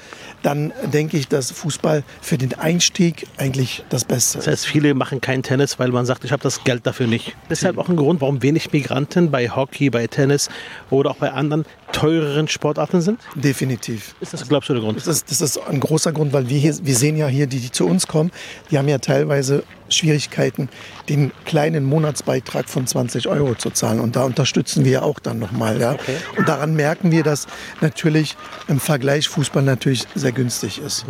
dann 0.44 0.74
denke 0.92 1.18
ich, 1.18 1.28
dass 1.28 1.52
Fußball 1.52 2.04
für 2.22 2.38
den 2.38 2.54
Einstieg 2.56 3.28
eigentlich 3.38 3.84
das 3.90 4.04
Beste 4.04 4.40
ist. 4.40 4.48
Das 4.48 4.52
heißt, 4.52 4.66
viele 4.66 4.94
machen 4.94 5.22
kein 5.22 5.44
Tennis, 5.44 5.80
weil 5.80 5.90
man 5.90 6.06
sagt, 6.06 6.26
ich 6.26 6.32
habe 6.32 6.44
das 6.44 6.64
Geld 6.64 6.86
dafür 6.86 7.08
nicht. 7.08 7.36
Deshalb 7.50 7.78
auch 7.78 7.90
ein 7.90 7.96
Grund, 7.96 8.22
warum 8.22 8.42
wenig 8.42 8.72
Migranten 8.72 9.32
bei 9.32 9.50
Hockey, 9.50 9.90
bei 9.90 10.08
Tennis 10.08 10.50
oder 10.92 11.12
auch 11.12 11.16
bei 11.16 11.32
anderen 11.32 11.66
teureren 11.92 12.48
Sportarten 12.48 13.02
sind? 13.02 13.20
Definitiv. 13.36 14.16
Ist 14.20 14.34
das, 14.34 14.48
glaubst 14.48 14.70
du, 14.70 14.74
der 14.74 14.84
Grund? 14.84 14.98
Das 14.98 15.08
ist, 15.08 15.32
das 15.32 15.42
ist 15.42 15.58
ein 15.58 15.80
großer 15.80 16.12
Grund, 16.12 16.34
weil 16.34 16.50
wir, 16.50 16.60
hier, 16.60 16.76
wir 16.84 16.96
sehen 16.96 17.18
ja 17.18 17.28
hier, 17.28 17.48
die, 17.48 17.60
die 17.60 17.72
zu 17.72 17.88
uns 17.88 18.08
kommen, 18.08 18.32
die 18.70 18.78
haben 18.78 18.88
ja 18.88 18.98
teilweise 19.00 19.64
Schwierigkeiten, 19.90 20.70
den 21.10 21.32
kleinen 21.46 21.84
Monatsbeitrag 21.86 22.70
von 22.70 22.88
20 22.88 23.28
Euro 23.28 23.56
zu 23.56 23.72
zahlen. 23.72 24.00
Und 24.00 24.16
da 24.16 24.24
unterstützen 24.24 24.86
wir 24.86 25.04
auch 25.04 25.20
dann 25.20 25.40
nochmal. 25.40 25.80
Ja? 25.80 25.94
Okay. 25.94 26.16
Und 26.38 26.48
daran 26.48 26.76
merken 26.76 27.12
wir, 27.12 27.24
dass 27.24 27.48
natürlich 27.82 28.36
im 28.68 28.80
Vergleich 28.80 29.28
Fußball 29.28 29.64
natürlich 29.64 30.06
sehr 30.16 30.32
günstig 30.32 30.80
ist. 30.80 31.06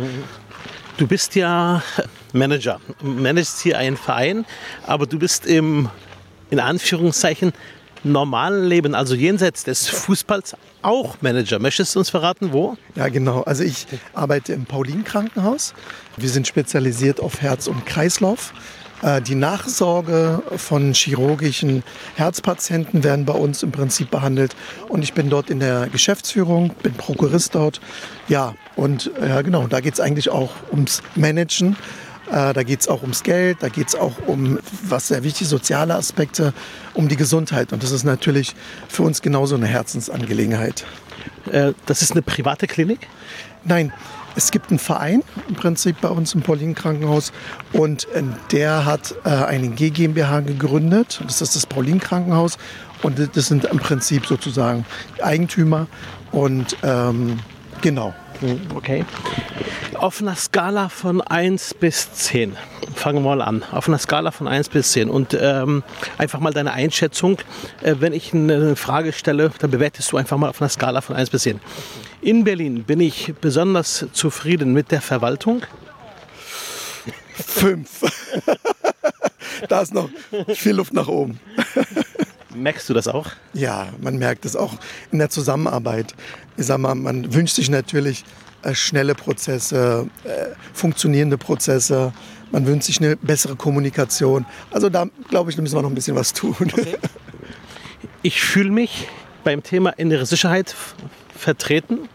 Du 0.96 1.06
bist 1.06 1.34
ja 1.34 1.82
Manager, 2.32 2.80
managst 3.02 3.60
hier 3.60 3.78
einen 3.78 3.96
Verein, 3.96 4.44
aber 4.86 5.06
du 5.06 5.18
bist 5.18 5.46
im, 5.46 5.88
in 6.50 6.60
Anführungszeichen, 6.60 7.52
normalen 8.04 8.66
Leben, 8.66 8.94
also 8.94 9.14
jenseits 9.14 9.64
des 9.64 9.88
Fußballs, 9.88 10.56
auch 10.82 11.16
Manager. 11.20 11.58
Möchtest 11.58 11.94
du 11.94 12.00
uns 12.00 12.10
verraten, 12.10 12.52
wo? 12.52 12.76
Ja, 12.96 13.08
genau. 13.08 13.42
Also 13.42 13.62
ich 13.62 13.86
arbeite 14.14 14.52
im 14.52 14.64
Paulin-Krankenhaus. 14.64 15.74
Wir 16.16 16.28
sind 16.28 16.46
spezialisiert 16.46 17.20
auf 17.20 17.40
Herz 17.40 17.66
und 17.66 17.86
Kreislauf. 17.86 18.52
Äh, 19.02 19.20
die 19.20 19.34
Nachsorge 19.34 20.42
von 20.56 20.92
chirurgischen 20.94 21.82
Herzpatienten 22.16 23.04
werden 23.04 23.24
bei 23.24 23.34
uns 23.34 23.62
im 23.62 23.72
Prinzip 23.72 24.10
behandelt. 24.10 24.56
Und 24.88 25.02
ich 25.02 25.12
bin 25.12 25.30
dort 25.30 25.50
in 25.50 25.60
der 25.60 25.88
Geschäftsführung, 25.88 26.70
bin 26.82 26.94
Prokurist 26.94 27.54
dort. 27.54 27.80
Ja, 28.28 28.54
und 28.76 29.10
ja, 29.20 29.42
genau, 29.42 29.66
da 29.66 29.80
geht 29.80 29.94
es 29.94 30.00
eigentlich 30.00 30.30
auch 30.30 30.50
ums 30.70 31.02
Managen 31.14 31.76
äh, 32.32 32.54
da 32.54 32.62
geht 32.62 32.80
es 32.80 32.88
auch 32.88 33.02
ums 33.02 33.22
Geld, 33.22 33.58
da 33.60 33.68
geht 33.68 33.88
es 33.88 33.94
auch 33.94 34.14
um, 34.26 34.58
was 34.82 35.08
sehr 35.08 35.22
wichtig, 35.22 35.48
soziale 35.48 35.94
Aspekte, 35.94 36.54
um 36.94 37.08
die 37.08 37.16
Gesundheit. 37.16 37.72
Und 37.72 37.82
das 37.82 37.90
ist 37.90 38.04
natürlich 38.04 38.54
für 38.88 39.02
uns 39.02 39.20
genauso 39.20 39.54
eine 39.54 39.66
Herzensangelegenheit. 39.66 40.86
Äh, 41.50 41.74
das 41.84 42.00
ist 42.00 42.12
eine 42.12 42.22
private 42.22 42.66
Klinik? 42.66 43.06
Nein, 43.64 43.92
es 44.34 44.50
gibt 44.50 44.70
einen 44.70 44.78
Verein 44.78 45.22
im 45.46 45.56
Prinzip 45.56 46.00
bei 46.00 46.08
uns 46.08 46.34
im 46.34 46.40
Paulinen 46.40 46.74
Krankenhaus 46.74 47.32
und 47.74 48.08
äh, 48.14 48.22
der 48.50 48.86
hat 48.86 49.14
eine 49.24 49.68
GmbH 49.68 50.40
gegründet. 50.40 51.20
Das 51.26 51.42
ist 51.42 51.54
das 51.54 51.66
Paulinen 51.66 52.00
Krankenhaus 52.00 52.56
und 53.02 53.18
das 53.36 53.46
sind 53.46 53.66
im 53.66 53.78
Prinzip 53.78 54.24
sozusagen 54.24 54.86
Eigentümer 55.20 55.86
und 56.30 56.78
ähm, 56.82 57.40
genau. 57.82 58.14
Okay. 58.74 59.04
Auf 59.94 60.20
einer 60.20 60.34
Skala 60.34 60.88
von 60.88 61.20
1 61.20 61.74
bis 61.74 62.12
10. 62.12 62.56
Fangen 62.94 63.22
wir 63.22 63.36
mal 63.36 63.42
an. 63.42 63.62
Auf 63.70 63.88
einer 63.88 63.98
Skala 63.98 64.32
von 64.32 64.48
1 64.48 64.68
bis 64.70 64.92
10. 64.92 65.08
Und 65.08 65.36
ähm, 65.40 65.84
einfach 66.18 66.40
mal 66.40 66.52
deine 66.52 66.72
Einschätzung. 66.72 67.38
Äh, 67.82 67.96
wenn 68.00 68.12
ich 68.12 68.34
eine 68.34 68.74
Frage 68.74 69.12
stelle, 69.12 69.52
dann 69.60 69.70
bewertest 69.70 70.10
du 70.12 70.16
einfach 70.16 70.36
mal 70.38 70.48
auf 70.48 70.60
einer 70.60 70.68
Skala 70.68 71.00
von 71.00 71.14
1 71.14 71.30
bis 71.30 71.42
10. 71.42 71.60
In 72.20 72.44
Berlin 72.44 72.84
bin 72.84 73.00
ich 73.00 73.32
besonders 73.40 74.06
zufrieden 74.12 74.72
mit 74.72 74.90
der 74.90 75.00
Verwaltung. 75.00 75.62
Fünf. 77.34 78.00
da 79.68 79.82
ist 79.82 79.94
noch 79.94 80.08
viel 80.54 80.74
Luft 80.74 80.92
nach 80.92 81.08
oben. 81.08 81.38
Merkst 82.54 82.88
du 82.88 82.94
das 82.94 83.08
auch? 83.08 83.28
Ja, 83.52 83.88
man 84.00 84.18
merkt 84.18 84.44
es 84.44 84.56
auch 84.56 84.74
in 85.10 85.18
der 85.18 85.30
Zusammenarbeit. 85.30 86.14
Ich 86.56 86.66
sag 86.66 86.78
mal, 86.78 86.94
man 86.94 87.32
wünscht 87.32 87.56
sich 87.56 87.70
natürlich 87.70 88.24
äh, 88.62 88.74
schnelle 88.74 89.14
Prozesse, 89.14 90.06
äh, 90.24 90.54
funktionierende 90.72 91.38
Prozesse. 91.38 92.12
Man 92.50 92.66
wünscht 92.66 92.86
sich 92.86 93.00
eine 93.00 93.16
bessere 93.16 93.56
Kommunikation. 93.56 94.46
Also 94.70 94.88
da 94.88 95.06
glaube 95.28 95.50
ich, 95.50 95.56
da 95.56 95.62
müssen 95.62 95.76
wir 95.76 95.82
noch 95.82 95.90
ein 95.90 95.94
bisschen 95.94 96.16
was 96.16 96.32
tun. 96.32 96.56
Okay. 96.60 96.96
Ich 98.24 98.40
fühle 98.40 98.70
mich 98.70 99.08
beim 99.42 99.64
Thema 99.64 99.90
innere 99.90 100.26
Sicherheit 100.26 100.76
vertreten. 101.36 102.08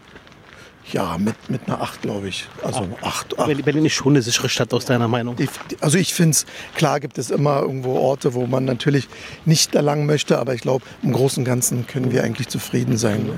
Ja, 0.92 1.18
mit, 1.18 1.34
mit 1.50 1.66
einer 1.66 1.80
8, 1.82 2.02
glaube 2.02 2.28
ich. 2.28 2.46
Also 2.62 2.88
8, 3.02 3.38
8. 3.38 3.64
Berlin 3.64 3.84
ist 3.84 3.92
schon 3.92 4.14
eine 4.14 4.22
sichere 4.22 4.48
Stadt 4.48 4.72
aus 4.72 4.86
deiner 4.86 5.08
Meinung. 5.08 5.36
Also 5.80 5.98
ich 5.98 6.14
finde 6.14 6.30
es, 6.30 6.46
klar 6.74 7.00
gibt 7.00 7.18
es 7.18 7.30
immer 7.30 7.60
irgendwo 7.60 7.96
Orte, 7.96 8.34
wo 8.34 8.46
man 8.46 8.64
natürlich 8.64 9.08
nicht 9.44 9.74
da 9.74 9.80
lang 9.80 10.06
möchte, 10.06 10.38
aber 10.38 10.54
ich 10.54 10.62
glaube, 10.62 10.84
im 11.02 11.12
Großen 11.12 11.42
und 11.42 11.44
Ganzen 11.44 11.86
können 11.86 12.10
wir 12.10 12.24
eigentlich 12.24 12.48
zufrieden 12.48 12.96
sein. 12.96 13.30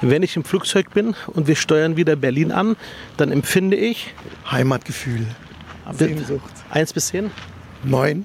Wenn 0.00 0.22
ich 0.22 0.36
im 0.36 0.44
Flugzeug 0.44 0.92
bin 0.94 1.16
und 1.26 1.48
wir 1.48 1.56
steuern 1.56 1.96
wieder 1.96 2.16
Berlin 2.16 2.52
an, 2.52 2.76
dann 3.16 3.32
empfinde 3.32 3.76
ich 3.76 4.14
Heimatgefühl. 4.50 5.26
Sehnsucht. 5.92 6.50
Eins 6.70 6.92
bis 6.92 7.08
zehn? 7.08 7.30
Neun 7.82 8.24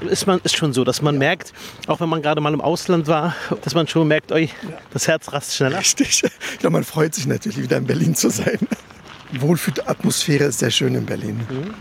ist, 0.00 0.26
man, 0.26 0.40
ist 0.44 0.56
schon 0.56 0.72
so, 0.72 0.84
dass 0.84 1.02
man 1.02 1.18
merkt, 1.18 1.52
auch 1.86 2.00
wenn 2.00 2.08
man 2.08 2.22
gerade 2.22 2.40
mal 2.40 2.52
im 2.52 2.60
Ausland 2.60 3.06
war, 3.06 3.34
dass 3.62 3.74
man 3.74 3.86
schon 3.88 4.08
merkt, 4.08 4.32
oi, 4.32 4.48
das 4.92 5.08
Herz 5.08 5.32
rast 5.32 5.54
schneller. 5.54 5.78
Richtig. 5.78 6.22
Ja, 6.62 6.70
man 6.70 6.84
freut 6.84 7.14
sich 7.14 7.26
natürlich, 7.26 7.62
wieder 7.62 7.76
in 7.76 7.86
Berlin 7.86 8.14
zu 8.14 8.30
sein. 8.30 8.58
Wohlfühlatmosphäre 9.32 10.44
ist 10.44 10.60
sehr 10.60 10.70
schön 10.70 10.94
in 10.94 11.06
Berlin. 11.06 11.40
Mhm. 11.48 11.74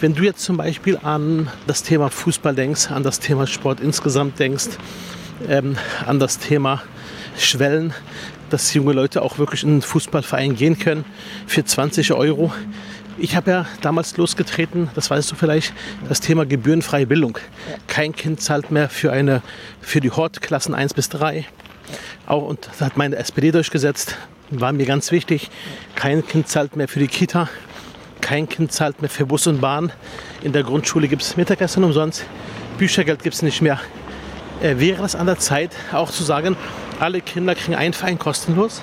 Wenn 0.00 0.14
du 0.14 0.22
jetzt 0.22 0.44
zum 0.44 0.56
Beispiel 0.56 0.98
an 1.02 1.48
das 1.66 1.82
Thema 1.82 2.08
Fußball 2.08 2.54
denkst, 2.54 2.90
an 2.90 3.02
das 3.02 3.18
Thema 3.18 3.46
Sport 3.46 3.80
insgesamt 3.80 4.38
denkst, 4.38 4.68
ähm, 5.48 5.76
an 6.06 6.20
das 6.20 6.38
Thema 6.38 6.82
Schwellen, 7.36 7.92
dass 8.50 8.72
junge 8.74 8.92
Leute 8.92 9.22
auch 9.22 9.38
wirklich 9.38 9.62
in 9.62 9.70
einen 9.70 9.82
Fußballverein 9.82 10.54
gehen 10.56 10.78
können 10.78 11.04
für 11.46 11.64
20 11.64 12.12
Euro. 12.12 12.52
Ich 13.20 13.34
habe 13.34 13.50
ja 13.50 13.66
damals 13.80 14.16
losgetreten, 14.16 14.90
das 14.94 15.10
weißt 15.10 15.32
du 15.32 15.34
vielleicht, 15.34 15.72
das 16.08 16.20
Thema 16.20 16.46
gebührenfreie 16.46 17.04
Bildung. 17.04 17.36
Kein 17.88 18.14
Kind 18.14 18.40
zahlt 18.40 18.70
mehr 18.70 18.88
für, 18.88 19.10
eine, 19.10 19.42
für 19.80 20.00
die 20.00 20.12
Hortklassen 20.12 20.72
1 20.72 20.94
bis 20.94 21.08
3. 21.08 21.44
Auch, 22.26 22.46
und 22.46 22.68
das 22.68 22.80
hat 22.80 22.96
meine 22.96 23.16
SPD 23.16 23.50
durchgesetzt, 23.50 24.16
war 24.50 24.72
mir 24.72 24.86
ganz 24.86 25.10
wichtig. 25.10 25.50
Kein 25.96 26.24
Kind 26.24 26.48
zahlt 26.48 26.76
mehr 26.76 26.86
für 26.86 27.00
die 27.00 27.08
Kita. 27.08 27.48
Kein 28.20 28.48
Kind 28.48 28.70
zahlt 28.70 29.00
mehr 29.02 29.10
für 29.10 29.26
Bus 29.26 29.48
und 29.48 29.60
Bahn. 29.60 29.90
In 30.42 30.52
der 30.52 30.62
Grundschule 30.62 31.08
gibt 31.08 31.22
es 31.22 31.36
Mittagessen 31.36 31.82
umsonst. 31.82 32.24
Büchergeld 32.78 33.24
gibt 33.24 33.34
es 33.34 33.42
nicht 33.42 33.62
mehr. 33.62 33.80
Äh, 34.62 34.78
wäre 34.78 35.02
das 35.02 35.16
an 35.16 35.26
der 35.26 35.38
Zeit, 35.38 35.72
auch 35.92 36.12
zu 36.12 36.22
sagen, 36.22 36.56
alle 37.00 37.20
Kinder 37.20 37.56
kriegen 37.56 37.74
einen 37.74 37.94
Verein 37.94 38.18
kostenlos? 38.18 38.82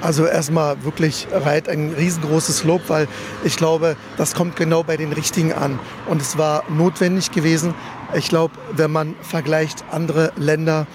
Also 0.00 0.26
erstmal 0.26 0.84
wirklich 0.84 1.26
Reit 1.32 1.68
ein 1.68 1.94
riesengroßes 1.96 2.64
Lob, 2.64 2.82
weil 2.88 3.08
ich 3.44 3.56
glaube, 3.56 3.96
das 4.16 4.34
kommt 4.34 4.56
genau 4.56 4.82
bei 4.82 4.96
den 4.96 5.12
Richtigen 5.12 5.52
an. 5.52 5.78
Und 6.06 6.20
es 6.20 6.36
war 6.36 6.64
notwendig 6.68 7.30
gewesen. 7.32 7.74
Ich 8.14 8.28
glaube, 8.28 8.54
wenn 8.72 8.90
man 8.90 9.14
vergleicht 9.22 9.84
andere 9.90 10.32
Länder, 10.36 10.86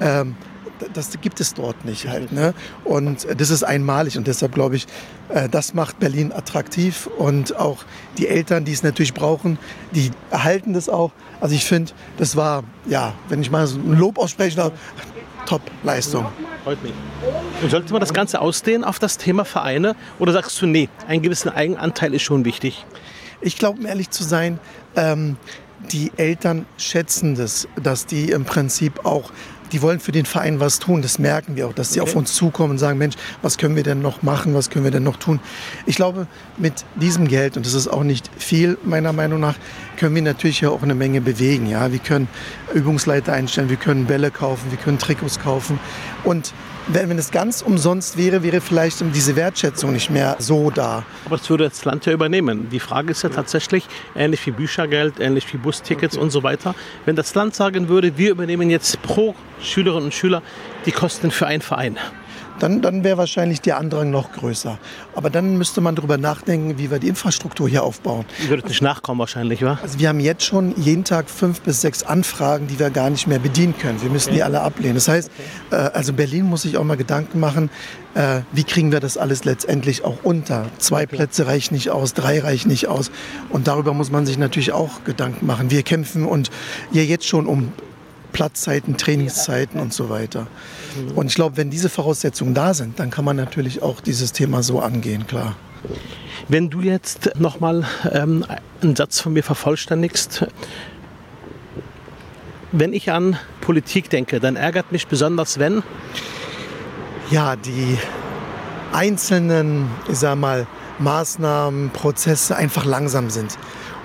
ähm, 0.00 0.36
das 0.92 1.10
gibt 1.20 1.40
es 1.40 1.54
dort 1.54 1.84
nicht 1.84 2.08
halt. 2.08 2.32
Ne? 2.32 2.54
Und 2.84 3.26
das 3.38 3.50
ist 3.50 3.62
einmalig 3.62 4.18
und 4.18 4.26
deshalb 4.26 4.54
glaube 4.54 4.76
ich, 4.76 4.86
äh, 5.28 5.48
das 5.48 5.74
macht 5.74 5.98
Berlin 5.98 6.32
attraktiv 6.32 7.08
und 7.18 7.56
auch 7.56 7.84
die 8.18 8.28
Eltern, 8.28 8.64
die 8.64 8.72
es 8.72 8.82
natürlich 8.82 9.14
brauchen, 9.14 9.58
die 9.92 10.10
erhalten 10.30 10.72
das 10.72 10.88
auch. 10.88 11.12
Also 11.40 11.54
ich 11.54 11.64
finde, 11.64 11.92
das 12.18 12.36
war, 12.36 12.64
ja, 12.86 13.14
wenn 13.28 13.40
ich 13.40 13.50
mal 13.50 13.66
so 13.66 13.78
ein 13.78 13.98
Lob 13.98 14.18
aussprechen 14.18 14.56
darf, 14.56 14.72
Top-Leistung. 15.46 16.26
Freut 16.64 16.82
mich. 16.82 16.92
Und 17.62 17.70
sollte 17.70 17.92
man 17.92 18.00
das 18.00 18.12
Ganze 18.12 18.40
ausdehnen 18.40 18.84
auf 18.84 18.98
das 18.98 19.18
Thema 19.18 19.44
Vereine 19.44 19.96
oder 20.18 20.32
sagst 20.32 20.60
du, 20.60 20.66
nee, 20.66 20.88
ein 21.08 21.22
gewisser 21.22 21.54
Eigenanteil 21.54 22.12
ist 22.14 22.22
schon 22.22 22.44
wichtig? 22.44 22.84
Ich 23.40 23.56
glaube, 23.56 23.78
um 23.78 23.86
ehrlich 23.86 24.10
zu 24.10 24.24
sein, 24.24 24.58
ähm, 24.96 25.36
die 25.92 26.10
Eltern 26.16 26.66
schätzen 26.78 27.34
das, 27.34 27.68
dass 27.80 28.06
die 28.06 28.30
im 28.30 28.44
Prinzip 28.44 29.04
auch 29.04 29.30
die 29.72 29.82
wollen 29.82 30.00
für 30.00 30.12
den 30.12 30.26
Verein 30.26 30.60
was 30.60 30.78
tun. 30.78 31.02
Das 31.02 31.18
merken 31.18 31.56
wir 31.56 31.66
auch, 31.66 31.72
dass 31.72 31.92
sie 31.92 32.00
okay. 32.00 32.10
auf 32.10 32.16
uns 32.16 32.34
zukommen 32.34 32.72
und 32.72 32.78
sagen, 32.78 32.98
Mensch, 32.98 33.16
was 33.42 33.58
können 33.58 33.76
wir 33.76 33.82
denn 33.82 34.00
noch 34.00 34.22
machen, 34.22 34.54
was 34.54 34.70
können 34.70 34.84
wir 34.84 34.90
denn 34.90 35.02
noch 35.02 35.16
tun. 35.16 35.40
Ich 35.86 35.96
glaube, 35.96 36.26
mit 36.56 36.84
diesem 36.94 37.28
Geld, 37.28 37.56
und 37.56 37.66
das 37.66 37.74
ist 37.74 37.88
auch 37.88 38.02
nicht 38.02 38.30
viel 38.38 38.78
meiner 38.84 39.12
Meinung 39.12 39.40
nach, 39.40 39.56
können 39.96 40.14
wir 40.14 40.22
natürlich 40.22 40.66
auch 40.66 40.82
eine 40.82 40.94
Menge 40.94 41.20
bewegen. 41.20 41.66
Ja? 41.66 41.92
Wir 41.92 41.98
können 41.98 42.28
Übungsleiter 42.74 43.32
einstellen, 43.32 43.68
wir 43.68 43.76
können 43.76 44.06
Bälle 44.06 44.30
kaufen, 44.30 44.70
wir 44.70 44.78
können 44.78 44.98
Trikots 44.98 45.40
kaufen. 45.40 45.78
Und 46.24 46.52
wenn, 46.88 47.18
es 47.18 47.30
ganz 47.30 47.62
umsonst 47.62 48.16
wäre, 48.16 48.42
wäre 48.42 48.60
vielleicht 48.60 49.02
diese 49.14 49.36
Wertschätzung 49.36 49.92
nicht 49.92 50.10
mehr 50.10 50.36
so 50.38 50.70
da. 50.70 51.04
Aber 51.24 51.36
das 51.36 51.48
würde 51.50 51.68
das 51.68 51.84
Land 51.84 52.06
ja 52.06 52.12
übernehmen. 52.12 52.68
Die 52.70 52.80
Frage 52.80 53.10
ist 53.10 53.22
ja 53.22 53.28
tatsächlich, 53.28 53.86
ähnlich 54.14 54.46
wie 54.46 54.52
Büchergeld, 54.52 55.18
ähnlich 55.18 55.52
wie 55.52 55.58
Bustickets 55.58 56.16
okay. 56.16 56.22
und 56.22 56.30
so 56.30 56.42
weiter, 56.42 56.74
wenn 57.04 57.16
das 57.16 57.34
Land 57.34 57.54
sagen 57.54 57.88
würde, 57.88 58.16
wir 58.16 58.30
übernehmen 58.30 58.70
jetzt 58.70 59.02
pro 59.02 59.34
Schülerinnen 59.60 60.06
und 60.06 60.14
Schüler 60.14 60.42
die 60.84 60.92
Kosten 60.92 61.30
für 61.30 61.46
einen 61.46 61.62
Verein 61.62 61.98
dann, 62.58 62.82
dann 62.82 63.04
wäre 63.04 63.18
wahrscheinlich 63.18 63.60
der 63.60 63.78
Andrang 63.78 64.10
noch 64.10 64.32
größer. 64.32 64.78
Aber 65.14 65.30
dann 65.30 65.56
müsste 65.58 65.80
man 65.80 65.94
darüber 65.94 66.18
nachdenken, 66.18 66.78
wie 66.78 66.90
wir 66.90 66.98
die 66.98 67.08
Infrastruktur 67.08 67.68
hier 67.68 67.82
aufbauen. 67.82 68.24
Ihr 68.42 68.50
würdet 68.50 68.68
nicht 68.68 68.82
nachkommen 68.82 69.18
wahrscheinlich, 69.20 69.62
wa? 69.62 69.78
Also 69.82 69.98
wir 69.98 70.08
haben 70.08 70.20
jetzt 70.20 70.44
schon 70.44 70.74
jeden 70.76 71.04
Tag 71.04 71.28
fünf 71.30 71.60
bis 71.60 71.80
sechs 71.80 72.02
Anfragen, 72.02 72.66
die 72.66 72.78
wir 72.78 72.90
gar 72.90 73.10
nicht 73.10 73.26
mehr 73.26 73.38
bedienen 73.38 73.74
können. 73.78 74.02
Wir 74.02 74.10
müssen 74.10 74.30
okay. 74.30 74.36
die 74.36 74.42
alle 74.42 74.60
ablehnen. 74.60 74.94
Das 74.94 75.08
heißt, 75.08 75.30
okay. 75.70 75.76
äh, 75.76 75.90
also 75.90 76.12
Berlin 76.12 76.46
muss 76.46 76.62
sich 76.62 76.76
auch 76.76 76.84
mal 76.84 76.96
Gedanken 76.96 77.40
machen, 77.40 77.70
äh, 78.14 78.40
wie 78.52 78.64
kriegen 78.64 78.92
wir 78.92 79.00
das 79.00 79.18
alles 79.18 79.44
letztendlich 79.44 80.04
auch 80.04 80.18
unter. 80.22 80.66
Zwei 80.78 81.04
okay. 81.04 81.16
Plätze 81.16 81.46
reichen 81.46 81.74
nicht 81.74 81.90
aus, 81.90 82.14
drei 82.14 82.40
reichen 82.40 82.68
nicht 82.68 82.88
aus. 82.88 83.10
Und 83.50 83.68
darüber 83.68 83.92
muss 83.92 84.10
man 84.10 84.26
sich 84.26 84.38
natürlich 84.38 84.72
auch 84.72 85.04
Gedanken 85.04 85.46
machen. 85.46 85.70
Wir 85.70 85.82
kämpfen 85.82 86.24
und 86.24 86.50
ja 86.92 87.02
jetzt 87.02 87.26
schon 87.26 87.46
um 87.46 87.72
Platzzeiten, 88.32 88.96
Trainingszeiten 88.96 89.80
und 89.80 89.92
so 89.92 90.10
weiter. 90.10 90.46
Und 91.14 91.26
ich 91.26 91.34
glaube, 91.34 91.56
wenn 91.56 91.70
diese 91.70 91.88
Voraussetzungen 91.88 92.54
da 92.54 92.74
sind, 92.74 92.98
dann 92.98 93.10
kann 93.10 93.24
man 93.24 93.36
natürlich 93.36 93.82
auch 93.82 94.00
dieses 94.00 94.32
Thema 94.32 94.62
so 94.62 94.80
angehen, 94.80 95.26
klar. 95.26 95.56
Wenn 96.48 96.70
du 96.70 96.80
jetzt 96.80 97.30
nochmal 97.38 97.84
ähm, 98.12 98.44
einen 98.82 98.96
Satz 98.96 99.20
von 99.20 99.32
mir 99.32 99.42
vervollständigst, 99.42 100.46
wenn 102.72 102.92
ich 102.92 103.10
an 103.10 103.38
Politik 103.60 104.10
denke, 104.10 104.40
dann 104.40 104.56
ärgert 104.56 104.92
mich 104.92 105.06
besonders, 105.06 105.58
wenn 105.58 105.82
ja 107.30 107.56
die 107.56 107.98
einzelnen, 108.92 109.88
ich 110.08 110.18
sag 110.18 110.36
mal, 110.36 110.66
Maßnahmen, 110.98 111.90
Prozesse 111.90 112.56
einfach 112.56 112.84
langsam 112.84 113.30
sind. 113.30 113.58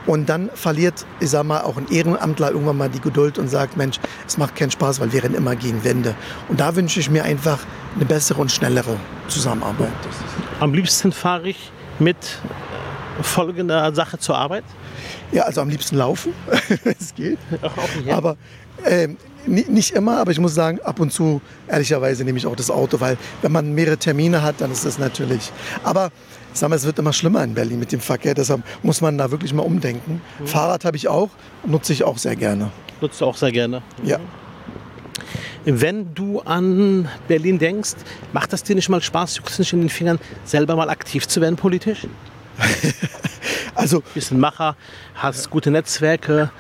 Und 0.07 0.29
dann 0.29 0.49
verliert, 0.53 1.05
ich 1.19 1.29
sag 1.29 1.43
mal, 1.43 1.61
auch 1.61 1.77
ein 1.77 1.87
Ehrenamtler 1.91 2.51
irgendwann 2.51 2.77
mal 2.77 2.89
die 2.89 3.01
Geduld 3.01 3.37
und 3.37 3.47
sagt, 3.47 3.77
Mensch, 3.77 3.99
es 4.27 4.37
macht 4.37 4.55
keinen 4.55 4.71
Spaß, 4.71 4.99
weil 4.99 5.13
wir 5.13 5.23
rennen 5.23 5.35
immer 5.35 5.55
gegen 5.55 5.83
Wände. 5.83 6.15
Und 6.47 6.59
da 6.59 6.75
wünsche 6.75 6.99
ich 6.99 7.09
mir 7.09 7.23
einfach 7.23 7.59
eine 7.95 8.05
bessere 8.05 8.41
und 8.41 8.51
schnellere 8.51 8.97
Zusammenarbeit. 9.27 9.89
Am 10.59 10.73
liebsten 10.73 11.11
fahre 11.11 11.49
ich 11.49 11.71
mit 11.99 12.17
folgender 13.21 13.93
Sache 13.93 14.17
zur 14.17 14.37
Arbeit? 14.37 14.63
Ja, 15.31 15.43
also 15.43 15.61
am 15.61 15.69
liebsten 15.69 15.97
laufen, 15.97 16.33
es 16.83 17.13
geht. 17.13 17.39
Aber 18.09 18.37
äh, 18.83 19.09
nicht 19.45 19.91
immer, 19.91 20.17
aber 20.17 20.31
ich 20.31 20.39
muss 20.39 20.53
sagen, 20.53 20.79
ab 20.81 20.99
und 20.99 21.11
zu, 21.11 21.41
ehrlicherweise, 21.67 22.23
nehme 22.23 22.37
ich 22.37 22.45
auch 22.45 22.55
das 22.55 22.69
Auto, 22.69 22.99
weil 22.99 23.17
wenn 23.41 23.51
man 23.51 23.73
mehrere 23.73 23.97
Termine 23.97 24.41
hat, 24.41 24.55
dann 24.59 24.71
ist 24.71 24.85
das 24.85 24.97
natürlich. 24.97 25.51
Aber 25.83 26.11
ich 26.53 26.59
sag 26.59 26.69
mal, 26.69 26.75
es 26.75 26.85
wird 26.85 26.99
immer 26.99 27.13
schlimmer 27.13 27.43
in 27.43 27.53
Berlin 27.53 27.79
mit 27.79 27.91
dem 27.91 27.99
Verkehr, 27.99 28.33
deshalb 28.33 28.63
muss 28.83 29.01
man 29.01 29.17
da 29.17 29.31
wirklich 29.31 29.53
mal 29.53 29.63
umdenken. 29.63 30.21
Mhm. 30.39 30.47
Fahrrad 30.47 30.85
habe 30.85 30.97
ich 30.97 31.07
auch, 31.07 31.29
nutze 31.65 31.93
ich 31.93 32.03
auch 32.03 32.17
sehr 32.17 32.35
gerne. 32.35 32.71
Nutzt 32.99 33.21
du 33.21 33.25
auch 33.25 33.37
sehr 33.37 33.51
gerne? 33.51 33.81
Ja. 34.03 34.19
Wenn 35.63 36.13
du 36.13 36.41
an 36.41 37.07
Berlin 37.27 37.59
denkst, 37.59 37.91
macht 38.33 38.51
das 38.51 38.63
dir 38.63 38.75
nicht 38.75 38.89
mal 38.89 39.01
Spaß, 39.01 39.37
juckt 39.37 39.49
es 39.49 39.59
nicht 39.59 39.73
in 39.73 39.81
den 39.81 39.89
Fingern, 39.89 40.19
selber 40.43 40.75
mal 40.75 40.89
aktiv 40.89 41.27
zu 41.27 41.39
werden 41.39 41.55
politisch? 41.55 42.07
also, 43.75 44.03
bist 44.13 44.31
ein 44.31 44.39
Macher, 44.39 44.75
hast 45.15 45.49
gute 45.49 45.71
Netzwerke, 45.71 46.51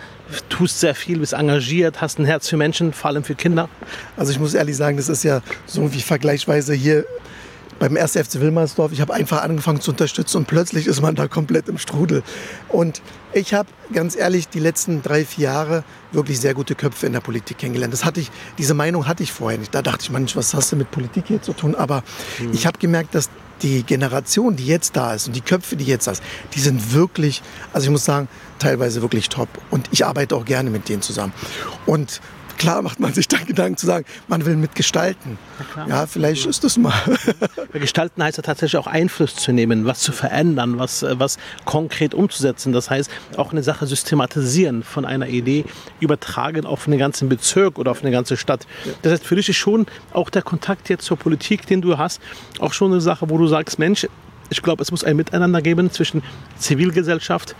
tust 0.49 0.79
sehr 0.79 0.95
viel, 0.95 1.19
bist 1.19 1.33
engagiert, 1.33 2.01
hast 2.01 2.19
ein 2.19 2.25
Herz 2.25 2.47
für 2.47 2.57
Menschen, 2.57 2.93
vor 2.93 3.09
allem 3.09 3.23
für 3.23 3.35
Kinder. 3.35 3.69
Also 4.17 4.31
ich 4.31 4.39
muss 4.39 4.53
ehrlich 4.53 4.77
sagen, 4.77 4.97
das 4.97 5.09
ist 5.09 5.23
ja 5.23 5.41
so 5.65 5.93
wie 5.93 6.01
vergleichsweise 6.01 6.73
hier 6.73 7.05
beim 7.81 7.97
1. 7.97 8.11
FC 8.11 8.39
Wilmersdorf. 8.39 8.91
Ich 8.91 9.01
habe 9.01 9.11
einfach 9.11 9.41
angefangen 9.41 9.81
zu 9.81 9.89
unterstützen 9.89 10.37
und 10.37 10.47
plötzlich 10.47 10.85
ist 10.85 11.01
man 11.01 11.15
da 11.15 11.27
komplett 11.27 11.67
im 11.67 11.79
Strudel. 11.79 12.21
Und 12.69 13.01
ich 13.33 13.55
habe 13.55 13.67
ganz 13.91 14.15
ehrlich 14.15 14.47
die 14.47 14.59
letzten 14.59 15.01
drei, 15.01 15.25
vier 15.25 15.45
Jahre 15.45 15.83
wirklich 16.11 16.39
sehr 16.39 16.53
gute 16.53 16.75
Köpfe 16.75 17.07
in 17.07 17.13
der 17.13 17.21
Politik 17.21 17.57
kennengelernt. 17.57 17.91
Das 17.91 18.05
hatte 18.05 18.19
ich, 18.19 18.29
diese 18.59 18.75
Meinung 18.75 19.07
hatte 19.07 19.23
ich 19.23 19.31
vorher 19.31 19.57
nicht. 19.57 19.73
Da 19.73 19.81
dachte 19.81 20.03
ich, 20.03 20.11
manch, 20.11 20.35
was 20.35 20.53
hast 20.53 20.71
du 20.71 20.75
mit 20.75 20.91
Politik 20.91 21.25
hier 21.27 21.41
zu 21.41 21.53
tun? 21.53 21.73
Aber 21.73 22.03
mhm. 22.37 22.53
ich 22.53 22.67
habe 22.67 22.77
gemerkt, 22.77 23.15
dass 23.15 23.31
die 23.63 23.81
Generation, 23.81 24.55
die 24.55 24.67
jetzt 24.67 24.95
da 24.95 25.15
ist 25.15 25.25
und 25.25 25.35
die 25.35 25.41
Köpfe, 25.41 25.75
die 25.75 25.85
jetzt 25.85 26.05
da 26.05 26.13
sind, 26.13 26.25
die 26.53 26.59
sind 26.59 26.93
wirklich, 26.93 27.41
also 27.73 27.85
ich 27.85 27.91
muss 27.91 28.05
sagen, 28.05 28.27
teilweise 28.59 29.01
wirklich 29.01 29.29
top. 29.29 29.49
Und 29.71 29.89
ich 29.91 30.05
arbeite 30.05 30.35
auch 30.35 30.45
gerne 30.45 30.69
mit 30.69 30.87
denen 30.87 31.01
zusammen. 31.01 31.33
Und 31.87 32.21
klar 32.61 32.83
macht 32.83 32.99
man 32.99 33.11
sich 33.11 33.27
dann 33.27 33.43
Gedanken 33.45 33.75
zu 33.75 33.87
sagen, 33.87 34.05
man 34.27 34.45
will 34.45 34.55
mitgestalten. 34.55 35.39
Ja, 35.87 36.05
vielleicht 36.05 36.45
ist 36.45 36.63
das 36.63 36.77
mal. 36.77 36.93
gestalten 37.73 38.23
heißt 38.23 38.37
ja 38.37 38.43
tatsächlich 38.43 38.77
auch 38.77 38.85
Einfluss 38.85 39.35
zu 39.35 39.51
nehmen, 39.51 39.85
was 39.85 40.01
zu 40.01 40.11
verändern, 40.11 40.77
was, 40.77 41.01
äh, 41.01 41.19
was 41.19 41.39
konkret 41.65 42.13
umzusetzen. 42.13 42.71
Das 42.71 42.91
heißt, 42.91 43.09
auch 43.35 43.51
eine 43.51 43.63
Sache 43.63 43.87
systematisieren 43.87 44.83
von 44.83 45.05
einer 45.05 45.27
Idee, 45.27 45.65
übertragen 45.99 46.67
auf 46.67 46.87
einen 46.87 46.99
ganzen 46.99 47.29
Bezirk 47.29 47.79
oder 47.79 47.89
auf 47.89 48.03
eine 48.03 48.11
ganze 48.11 48.37
Stadt. 48.37 48.67
Das 49.01 49.11
heißt, 49.11 49.25
für 49.25 49.35
dich 49.35 49.49
ist 49.49 49.55
schon 49.55 49.87
auch 50.13 50.29
der 50.29 50.43
Kontakt 50.43 50.87
jetzt 50.89 51.05
zur 51.05 51.17
Politik, 51.17 51.65
den 51.65 51.81
du 51.81 51.97
hast, 51.97 52.21
auch 52.59 52.73
schon 52.73 52.91
eine 52.91 53.01
Sache, 53.01 53.27
wo 53.31 53.39
du 53.39 53.47
sagst, 53.47 53.79
Mensch, 53.79 54.05
ich 54.51 54.61
glaube, 54.61 54.83
es 54.83 54.91
muss 54.91 55.03
ein 55.03 55.15
Miteinander 55.15 55.61
geben 55.61 55.91
zwischen 55.91 56.21
Zivilgesellschaft, 56.57 57.55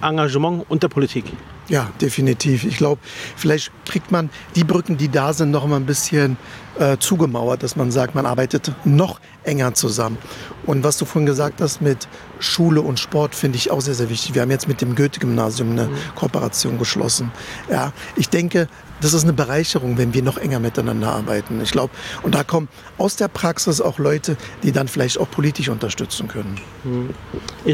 Engagement 0.00 0.64
und 0.68 0.82
der 0.82 0.88
Politik. 0.88 1.24
Ja, 1.68 1.90
definitiv. 2.00 2.64
Ich 2.64 2.76
glaube, 2.76 3.00
vielleicht 3.36 3.72
kriegt 3.84 4.12
man 4.12 4.30
die 4.54 4.62
Brücken, 4.62 4.96
die 4.96 5.08
da 5.08 5.32
sind, 5.32 5.50
noch 5.50 5.66
mal 5.66 5.76
ein 5.76 5.86
bisschen 5.86 6.36
äh, 6.78 6.96
zugemauert, 6.98 7.64
dass 7.64 7.74
man 7.74 7.90
sagt, 7.90 8.14
man 8.14 8.26
arbeitet 8.26 8.70
noch 8.84 9.20
enger 9.42 9.74
zusammen. 9.74 10.18
Und 10.64 10.84
was 10.84 10.98
du 10.98 11.04
vorhin 11.04 11.26
gesagt 11.26 11.60
hast 11.60 11.80
mit 11.80 12.06
Schule 12.38 12.80
und 12.80 13.00
Sport, 13.00 13.34
finde 13.34 13.56
ich 13.56 13.72
auch 13.72 13.80
sehr, 13.80 13.94
sehr 13.94 14.08
wichtig. 14.08 14.34
Wir 14.34 14.42
haben 14.42 14.50
jetzt 14.52 14.68
mit 14.68 14.80
dem 14.80 14.94
Goethe-Gymnasium 14.94 15.72
eine 15.72 15.86
mhm. 15.86 15.96
Kooperation 16.14 16.78
geschlossen. 16.78 17.32
Ja, 17.68 17.92
ich 18.14 18.28
denke, 18.28 18.68
das 19.00 19.12
ist 19.12 19.24
eine 19.24 19.32
Bereicherung, 19.32 19.98
wenn 19.98 20.14
wir 20.14 20.22
noch 20.22 20.38
enger 20.38 20.58
miteinander 20.58 21.12
arbeiten. 21.12 21.60
Ich 21.60 21.70
glaube, 21.70 21.92
und 22.22 22.34
da 22.34 22.44
kommen 22.44 22.68
aus 22.98 23.16
der 23.16 23.28
Praxis 23.28 23.80
auch 23.80 23.98
Leute, 23.98 24.36
die 24.62 24.72
dann 24.72 24.88
vielleicht 24.88 25.18
auch 25.18 25.30
politisch 25.30 25.68
unterstützen 25.68 26.28
können. 26.28 26.58
Mhm. 26.84 27.10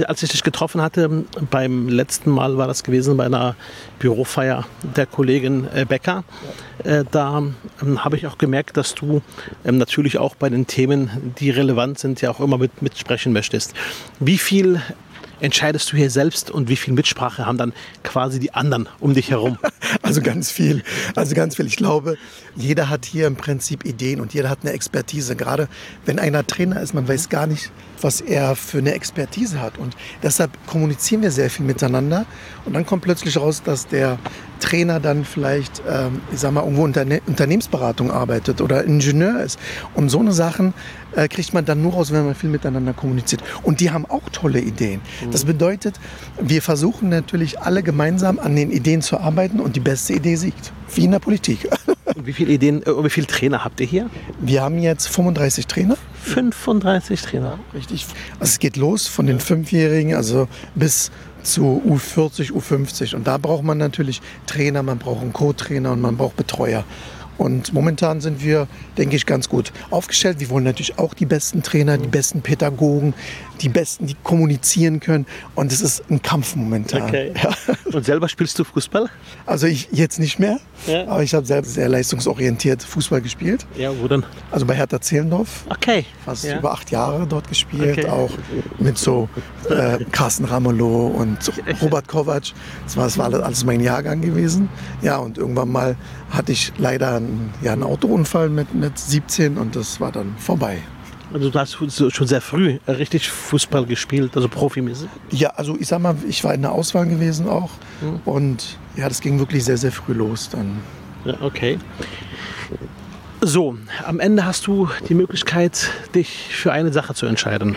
Als 0.07 0.23
ich 0.23 0.31
dich 0.31 0.43
getroffen 0.43 0.81
hatte, 0.81 1.25
beim 1.50 1.88
letzten 1.88 2.31
Mal 2.31 2.57
war 2.57 2.67
das 2.67 2.83
gewesen 2.83 3.17
bei 3.17 3.26
einer 3.26 3.55
Bürofeier 3.99 4.67
der 4.83 5.07
Kollegin 5.07 5.69
äh, 5.75 5.85
Becker. 5.85 6.25
Äh, 6.85 7.05
da 7.11 7.38
ähm, 7.81 8.05
habe 8.05 8.17
ich 8.17 8.26
auch 8.26 8.38
gemerkt, 8.38 8.76
dass 8.76 8.95
du 8.95 9.23
ähm, 9.64 9.79
natürlich 9.79 10.19
auch 10.19 10.35
bei 10.35 10.49
den 10.49 10.67
Themen, 10.67 11.35
die 11.38 11.50
relevant 11.50 11.99
sind, 11.99 12.21
ja 12.21 12.31
auch 12.31 12.41
immer 12.41 12.59
mit, 12.59 12.83
mitsprechen 12.83 13.33
möchtest. 13.33 13.75
Wie 14.19 14.38
viel 14.38 14.81
entscheidest 15.43 15.93
du 15.93 15.97
hier 15.97 16.11
selbst 16.11 16.50
und 16.50 16.69
wie 16.69 16.76
viel 16.76 16.95
Mitsprache 16.95 17.45
haben 17.47 17.59
dann 17.59 17.73
quasi 18.05 18.38
die 18.38 18.55
anderen 18.55 18.88
um 19.00 19.14
dich 19.14 19.31
herum? 19.31 19.59
Also 20.02 20.21
ganz 20.21 20.50
viel. 20.50 20.82
Also 21.14 21.35
ganz 21.35 21.56
viel. 21.56 21.66
Ich 21.66 21.76
glaube, 21.76 22.16
jeder 22.56 22.90
hat 22.90 23.04
hier 23.04 23.26
im 23.26 23.37
Prinzip 23.37 23.85
Ideen 23.85 24.21
und 24.21 24.35
jeder 24.35 24.50
hat 24.50 24.59
eine 24.62 24.73
Expertise. 24.73 25.37
Gerade 25.37 25.68
wenn 26.04 26.18
einer 26.18 26.47
Trainer 26.47 26.80
ist, 26.80 26.92
man 26.92 27.06
weiß 27.09 27.28
gar 27.28 27.47
nicht, 27.47 27.71
was 28.00 28.21
er 28.21 28.56
für 28.56 28.78
eine 28.78 28.92
Expertise 28.94 29.61
hat. 29.61 29.78
Und 29.78 29.97
deshalb 30.23 30.50
kommunizieren 30.66 31.23
wir 31.23 31.30
sehr 31.30 31.50
viel 31.50 31.64
miteinander. 31.64 32.26
Und 32.64 32.75
dann 32.75 32.85
kommt 32.85 33.02
plötzlich 33.02 33.37
raus, 33.37 33.62
dass 33.64 33.87
der 33.87 34.18
Trainer 34.61 35.00
dann 35.00 35.25
vielleicht, 35.25 35.82
ähm, 35.88 36.21
ich 36.32 36.40
sag 36.40 36.52
mal, 36.52 36.62
irgendwo 36.62 36.85
Unterne 36.85 37.21
Unternehmensberatung 37.26 38.11
arbeitet 38.11 38.61
oder 38.61 38.85
Ingenieur 38.85 39.40
ist. 39.40 39.59
Und 39.94 40.09
so 40.09 40.21
eine 40.21 40.32
Sachen 40.32 40.75
äh, 41.14 41.28
kriegt 41.28 41.52
man 41.52 41.64
dann 41.64 41.82
nur 41.82 41.92
raus, 41.92 42.12
wenn 42.12 42.25
man 42.25 42.35
viel 42.35 42.50
miteinander 42.50 42.92
kommuniziert. 42.92 43.42
Und 43.62 43.80
die 43.80 43.90
haben 43.90 44.06
auch 44.06 44.28
tolle 44.30 44.61
Ideen. 44.61 45.00
Mhm. 45.25 45.30
Das 45.30 45.44
bedeutet, 45.44 45.99
wir 46.40 46.62
versuchen 46.62 47.09
natürlich 47.09 47.61
alle 47.61 47.82
gemeinsam 47.82 48.38
an 48.38 48.54
den 48.54 48.71
Ideen 48.71 49.02
zu 49.02 49.18
arbeiten 49.18 49.61
und 49.61 49.76
die 49.76 49.80
beste 49.92 50.14
Idee 50.14 50.37
siegt. 50.37 50.72
Wie 50.94 51.04
in 51.04 51.11
der 51.11 51.18
Politik. 51.18 51.68
Und 52.16 52.26
wie 52.26 52.32
viele 52.32 52.52
Ideen, 52.52 52.82
äh, 52.82 53.04
wie 53.04 53.11
viele 53.11 53.26
Trainer 53.26 53.62
habt 53.62 53.78
ihr 53.78 53.87
hier? 53.87 54.08
Wir 54.40 54.62
haben 54.62 54.78
jetzt 54.78 55.06
35 55.08 55.66
Trainer. 55.66 55.99
35 56.22 57.20
Trainer. 57.20 57.58
Richtig. 57.75 58.06
Also 58.40 58.52
es 58.52 58.58
geht 58.58 58.78
los 58.78 59.06
von 59.06 59.26
den 59.26 59.38
Fünfjährigen, 59.38 60.14
also 60.14 60.49
bis 60.75 61.11
zu 61.42 61.82
U40, 61.87 62.52
U50. 62.52 63.14
Und 63.14 63.26
da 63.26 63.37
braucht 63.37 63.64
man 63.64 63.76
natürlich 63.76 64.22
Trainer, 64.46 64.82
man 64.82 64.99
braucht 64.99 65.20
einen 65.20 65.34
Co-Trainer 65.34 65.92
und 65.92 66.00
man 66.00 66.16
braucht 66.16 66.37
Betreuer. 66.37 66.84
Und 67.38 67.72
momentan 67.72 68.20
sind 68.20 68.42
wir, 68.42 68.68
denke 68.98 69.16
ich, 69.16 69.26
ganz 69.26 69.48
gut 69.48 69.72
aufgestellt. 69.90 70.40
Wir 70.40 70.50
wollen 70.50 70.64
natürlich 70.64 70.98
auch 70.98 71.14
die 71.14 71.26
besten 71.26 71.62
Trainer, 71.62 71.98
die 71.98 72.08
besten 72.08 72.42
Pädagogen, 72.42 73.14
die 73.62 73.68
Besten, 73.68 74.06
die 74.06 74.16
kommunizieren 74.22 75.00
können. 75.00 75.26
Und 75.54 75.73
es 75.73 75.80
ist 75.80 76.10
ein 76.10 76.21
Kampf 76.23 76.56
momentan. 76.56 77.02
Okay. 77.02 77.32
Ja. 77.42 77.50
Und 77.92 78.04
selber 78.04 78.28
spielst 78.28 78.58
du 78.58 78.64
Fußball? 78.64 79.08
Also 79.47 79.66
ich 79.66 79.88
jetzt 79.90 80.21
nicht 80.21 80.38
mehr, 80.38 80.60
ja. 80.86 81.06
aber 81.08 81.23
ich 81.23 81.34
habe 81.34 81.45
selbst 81.45 81.75
sehr 81.75 81.88
leistungsorientiert 81.88 82.82
Fußball 82.82 83.21
gespielt. 83.21 83.66
Ja, 83.76 83.90
wo 84.00 84.06
denn? 84.06 84.25
Also 84.50 84.64
bei 84.64 84.75
Hertha 84.75 85.00
Zehlendorf. 85.00 85.64
Okay. 85.68 86.04
Fast 86.25 86.45
ja. 86.45 86.58
über 86.58 86.73
acht 86.73 86.90
Jahre 86.90 87.26
dort 87.26 87.49
gespielt, 87.49 87.99
okay. 87.99 88.08
auch 88.08 88.30
mit 88.78 88.97
so 88.97 89.28
äh, 89.68 89.99
Carsten 90.12 90.45
Ramelow 90.45 91.08
und 91.08 91.38
Robert 91.82 92.06
Kovac. 92.06 92.52
Das 92.84 92.97
war, 92.97 93.04
das 93.04 93.18
war 93.18 93.32
alles 93.32 93.64
mein 93.64 93.80
Jahrgang 93.80 94.21
gewesen. 94.21 94.68
Ja, 95.00 95.18
und 95.18 95.38
irgendwann 95.38 95.71
mal 95.71 95.97
hatte 96.30 96.52
ich 96.52 96.73
leider 96.78 97.21
einen, 97.25 97.54
ja, 97.63 97.73
einen 97.73 97.82
Autounfall 97.82 98.49
mit, 98.49 98.75
mit 98.75 98.99
17 98.99 99.58
und 99.58 99.76
das 99.76 100.00
war 100.00 100.13
dann 100.13 100.35
vorbei. 100.39 100.78
Also 101.32 101.49
du 101.49 101.58
hast 101.58 101.73
schon 101.73 102.26
sehr 102.26 102.41
früh 102.43 102.78
richtig 102.87 103.30
Fußball 103.30 103.87
gespielt, 103.87 104.37
also 104.37 104.49
profimäßig? 104.49 105.08
Ja, 105.30 105.50
also 105.50 105.76
ich 105.78 105.89
sag 105.89 106.00
mal, 106.00 106.15
ich 106.28 106.45
war 106.45 106.52
in 106.52 106.63
der 106.63 106.73
Auswahl 106.73 107.06
gewesen 107.06 107.49
auch. 107.49 107.71
Mhm. 108.02 108.21
Und 108.26 108.78
ja, 108.97 109.08
das 109.08 109.21
ging 109.21 109.39
wirklich 109.39 109.65
sehr, 109.65 109.78
sehr 109.78 109.93
früh 109.93 110.13
los 110.13 110.50
dann. 110.50 110.80
Ja, 111.25 111.35
okay. 111.41 111.78
So, 113.41 113.76
am 114.04 114.21
Ende 114.21 114.45
hast 114.45 114.67
du 114.67 114.89
die 115.08 115.15
Möglichkeit, 115.15 115.91
dich 116.15 116.54
für 116.54 116.73
eine 116.73 116.93
Sache 116.93 117.15
zu 117.15 117.26
entscheiden. 117.26 117.76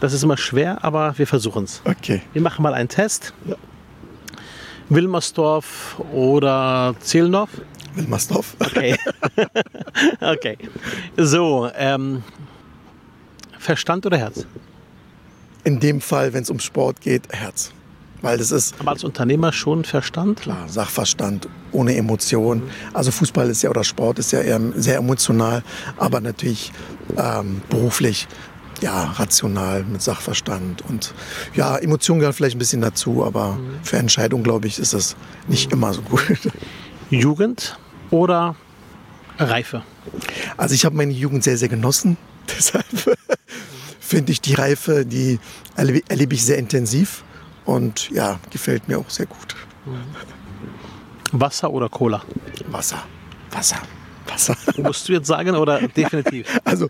Das 0.00 0.12
ist 0.12 0.24
immer 0.24 0.36
schwer, 0.36 0.82
aber 0.82 1.16
wir 1.16 1.26
versuchen 1.26 1.64
es. 1.64 1.82
Okay. 1.84 2.22
Wir 2.32 2.42
machen 2.42 2.62
mal 2.62 2.74
einen 2.74 2.88
Test. 2.88 3.32
Ja. 3.46 3.56
Wilmersdorf 4.88 6.00
oder 6.12 6.96
Zehlendorf? 7.00 7.50
Wilmersdorf. 7.94 8.56
Okay. 8.60 8.96
okay. 10.20 10.56
So, 11.16 11.70
ähm, 11.76 12.22
Verstand 13.58 14.06
oder 14.06 14.18
Herz? 14.18 14.46
In 15.64 15.80
dem 15.80 16.00
Fall, 16.00 16.32
wenn 16.32 16.42
es 16.42 16.50
um 16.50 16.60
Sport 16.60 17.00
geht, 17.00 17.28
Herz. 17.30 17.72
Weil 18.22 18.38
das 18.38 18.50
ist. 18.50 18.74
Aber 18.78 18.90
als 18.90 19.04
Unternehmer 19.04 19.52
schon 19.52 19.84
Verstand? 19.84 20.40
Klar, 20.40 20.68
Sachverstand, 20.68 21.48
ohne 21.72 21.96
Emotion. 21.96 22.62
Also 22.92 23.10
Fußball 23.10 23.48
ist 23.48 23.62
ja 23.62 23.70
oder 23.70 23.84
Sport 23.84 24.18
ist 24.18 24.32
ja 24.32 24.40
eher 24.40 24.60
sehr 24.74 24.96
emotional, 24.96 25.62
aber 25.96 26.20
natürlich 26.20 26.72
ähm, 27.16 27.62
beruflich 27.70 28.28
ja, 28.82 29.04
rational 29.04 29.84
mit 29.84 30.02
Sachverstand. 30.02 30.82
Und 30.88 31.14
ja, 31.54 31.76
Emotionen 31.76 32.20
gehören 32.20 32.32
vielleicht 32.32 32.56
ein 32.56 32.58
bisschen 32.58 32.80
dazu, 32.80 33.24
aber 33.24 33.52
mhm. 33.52 33.74
für 33.82 33.98
Entscheidungen, 33.98 34.42
glaube 34.42 34.66
ich, 34.66 34.78
ist 34.78 34.94
das 34.94 35.16
nicht 35.48 35.72
immer 35.72 35.92
so 35.92 36.02
gut. 36.02 36.22
Jugend 37.10 37.78
oder 38.10 38.56
Reife? 39.38 39.82
Also 40.56 40.74
ich 40.74 40.84
habe 40.84 40.96
meine 40.96 41.12
Jugend 41.12 41.44
sehr, 41.44 41.56
sehr 41.56 41.68
genossen. 41.68 42.16
Deshalb 42.48 42.86
finde 44.00 44.32
ich 44.32 44.40
die 44.40 44.54
Reife, 44.54 45.04
die 45.06 45.38
erlebe, 45.76 46.02
erlebe 46.08 46.34
ich 46.34 46.44
sehr 46.44 46.58
intensiv 46.58 47.24
und 47.64 48.10
ja, 48.10 48.40
gefällt 48.50 48.88
mir 48.88 48.98
auch 48.98 49.10
sehr 49.10 49.26
gut. 49.26 49.54
Wasser 51.32 51.70
oder 51.70 51.88
Cola? 51.88 52.22
Wasser. 52.68 53.04
Wasser. 53.50 53.80
Wasser. 54.26 54.56
Musst 54.76 55.08
du 55.08 55.12
jetzt 55.12 55.26
sagen 55.26 55.54
oder 55.54 55.80
definitiv? 55.88 56.46
Also, 56.64 56.88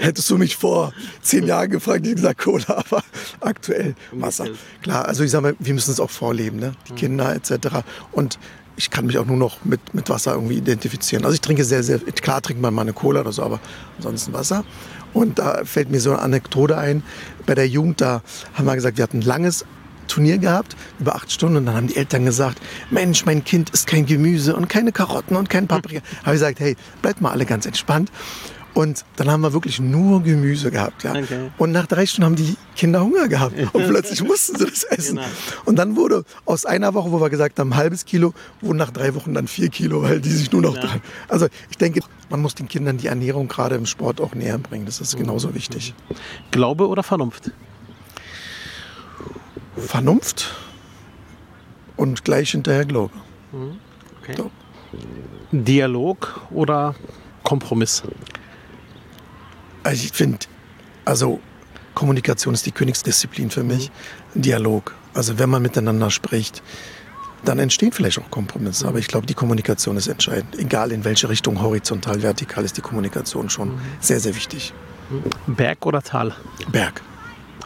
hättest 0.00 0.30
du 0.30 0.38
mich 0.38 0.56
vor 0.56 0.92
zehn 1.20 1.46
Jahren 1.46 1.70
gefragt, 1.70 2.06
ich 2.06 2.14
gesagt 2.14 2.40
Cola, 2.40 2.64
aber 2.68 3.02
aktuell 3.40 3.94
Wasser. 4.12 4.46
Klar, 4.82 5.06
also 5.06 5.24
ich 5.24 5.30
sage 5.30 5.42
mal, 5.42 5.56
wir 5.58 5.74
müssen 5.74 5.90
es 5.90 6.00
auch 6.00 6.10
vorleben, 6.10 6.58
ne? 6.58 6.72
die 6.88 6.92
mhm. 6.92 6.96
Kinder 6.96 7.34
etc. 7.34 7.78
Und 8.12 8.38
ich 8.78 8.90
kann 8.90 9.06
mich 9.06 9.18
auch 9.18 9.26
nur 9.26 9.36
noch 9.36 9.64
mit, 9.64 9.92
mit 9.92 10.08
Wasser 10.08 10.34
irgendwie 10.34 10.56
identifizieren. 10.56 11.24
Also 11.24 11.34
ich 11.34 11.40
trinke 11.40 11.64
sehr, 11.64 11.82
sehr, 11.82 11.98
klar 11.98 12.40
trinkt 12.40 12.62
man 12.62 12.72
mal 12.72 12.82
eine 12.82 12.92
Cola 12.92 13.20
oder 13.20 13.32
so, 13.32 13.42
aber 13.42 13.58
ansonsten 13.96 14.32
Wasser. 14.32 14.64
Und 15.12 15.40
da 15.40 15.64
fällt 15.64 15.90
mir 15.90 16.00
so 16.00 16.12
eine 16.12 16.20
Anekdote 16.20 16.78
ein. 16.78 17.02
Bei 17.44 17.56
der 17.56 17.66
Jugend, 17.66 18.00
da 18.00 18.22
haben 18.54 18.66
wir 18.66 18.74
gesagt, 18.76 18.96
wir 18.96 19.02
hatten 19.02 19.18
ein 19.18 19.22
langes 19.22 19.64
Turnier 20.06 20.38
gehabt, 20.38 20.76
über 21.00 21.16
acht 21.16 21.32
Stunden. 21.32 21.56
Und 21.56 21.66
dann 21.66 21.74
haben 21.74 21.88
die 21.88 21.96
Eltern 21.96 22.24
gesagt, 22.24 22.60
Mensch, 22.90 23.26
mein 23.26 23.42
Kind 23.42 23.70
isst 23.70 23.88
kein 23.88 24.06
Gemüse 24.06 24.54
und 24.54 24.68
keine 24.68 24.92
Karotten 24.92 25.36
und 25.36 25.50
kein 25.50 25.66
Paprika. 25.66 26.00
habe 26.20 26.36
ich 26.36 26.40
gesagt, 26.40 26.60
hey, 26.60 26.76
bleibt 27.02 27.20
mal 27.20 27.32
alle 27.32 27.46
ganz 27.46 27.66
entspannt. 27.66 28.12
Und 28.78 29.04
dann 29.16 29.28
haben 29.28 29.40
wir 29.40 29.52
wirklich 29.52 29.80
nur 29.80 30.22
Gemüse 30.22 30.70
gehabt. 30.70 31.02
Ja. 31.02 31.10
Okay. 31.10 31.50
Und 31.58 31.72
nach 31.72 31.88
drei 31.88 32.06
Stunden 32.06 32.26
haben 32.26 32.36
die 32.36 32.54
Kinder 32.76 33.02
Hunger 33.02 33.26
gehabt. 33.26 33.56
Und 33.72 33.88
plötzlich 33.88 34.22
mussten 34.22 34.56
sie 34.56 34.66
das 34.66 34.84
essen. 34.84 35.16
Genau. 35.16 35.26
Und 35.64 35.74
dann 35.74 35.96
wurde 35.96 36.22
aus 36.44 36.64
einer 36.64 36.94
Woche, 36.94 37.10
wo 37.10 37.20
wir 37.20 37.28
gesagt 37.28 37.58
haben, 37.58 37.72
ein 37.72 37.76
halbes 37.76 38.04
Kilo, 38.04 38.34
wurden 38.60 38.78
nach 38.78 38.92
drei 38.92 39.16
Wochen 39.16 39.34
dann 39.34 39.48
vier 39.48 39.68
Kilo, 39.68 40.04
weil 40.04 40.20
die 40.20 40.30
sich 40.30 40.52
nur 40.52 40.62
noch 40.62 40.76
ja. 40.76 40.82
dran. 40.82 41.02
Also 41.26 41.48
ich 41.70 41.76
denke, 41.76 42.02
man 42.30 42.40
muss 42.40 42.54
den 42.54 42.68
Kindern 42.68 42.98
die 42.98 43.08
Ernährung 43.08 43.48
gerade 43.48 43.74
im 43.74 43.84
Sport 43.84 44.20
auch 44.20 44.36
näher 44.36 44.58
bringen. 44.58 44.86
Das 44.86 45.00
ist 45.00 45.16
genauso 45.16 45.56
wichtig. 45.56 45.92
Glaube 46.52 46.86
oder 46.86 47.02
Vernunft? 47.02 47.50
Vernunft 49.76 50.54
und 51.96 52.24
gleich 52.24 52.52
hinterher 52.52 52.84
Glaube. 52.84 53.14
Mhm. 53.50 53.80
Okay. 54.22 54.34
So. 54.36 54.52
Dialog 55.50 56.42
oder 56.52 56.94
Kompromiss? 57.42 58.04
Also 59.88 60.04
ich 60.04 60.12
finde, 60.12 60.38
Also 61.06 61.40
Kommunikation 61.94 62.52
ist 62.52 62.66
die 62.66 62.72
Königsdisziplin 62.72 63.48
für 63.48 63.62
mich. 63.64 63.90
Mhm. 64.34 64.42
Dialog. 64.42 64.94
Also 65.14 65.38
wenn 65.38 65.48
man 65.48 65.62
miteinander 65.62 66.10
spricht, 66.10 66.62
dann 67.42 67.58
entstehen 67.58 67.92
vielleicht 67.92 68.18
auch 68.18 68.30
Kompromisse. 68.30 68.86
Aber 68.86 68.98
ich 68.98 69.08
glaube, 69.08 69.26
die 69.26 69.32
Kommunikation 69.32 69.96
ist 69.96 70.06
entscheidend. 70.06 70.58
Egal 70.58 70.92
in 70.92 71.04
welche 71.04 71.30
Richtung, 71.30 71.62
horizontal, 71.62 72.22
vertikal, 72.22 72.66
ist 72.66 72.76
die 72.76 72.82
Kommunikation 72.82 73.48
schon 73.48 73.76
mhm. 73.76 73.80
sehr, 73.98 74.20
sehr 74.20 74.36
wichtig. 74.36 74.74
Berg 75.46 75.86
oder 75.86 76.02
Tal? 76.02 76.34
Berg. 76.70 77.00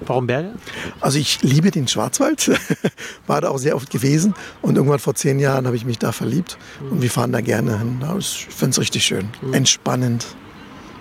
Warum 0.07 0.29
Berge? 0.29 0.53
Also 1.01 1.19
ich 1.19 1.43
liebe 1.43 1.73
den 1.73 1.89
Schwarzwald, 1.89 2.53
war 3.27 3.41
da 3.41 3.49
auch 3.49 3.59
sehr 3.59 3.75
oft 3.75 3.91
gewesen 3.91 4.35
und 4.61 4.77
irgendwann 4.77 5.01
vor 5.01 5.17
zehn 5.17 5.41
Jahren 5.41 5.67
habe 5.67 5.75
ich 5.75 5.85
mich 5.85 5.99
da 5.99 6.13
verliebt 6.13 6.57
und 6.89 7.03
wir 7.03 7.11
fahren 7.11 7.33
da 7.33 7.41
gerne 7.41 7.79
hin. 7.79 8.01
Ich 8.19 8.47
finde 8.49 8.71
es 8.71 8.79
richtig 8.79 9.05
schön, 9.05 9.29
mhm. 9.43 9.55
entspannend. 9.55 10.27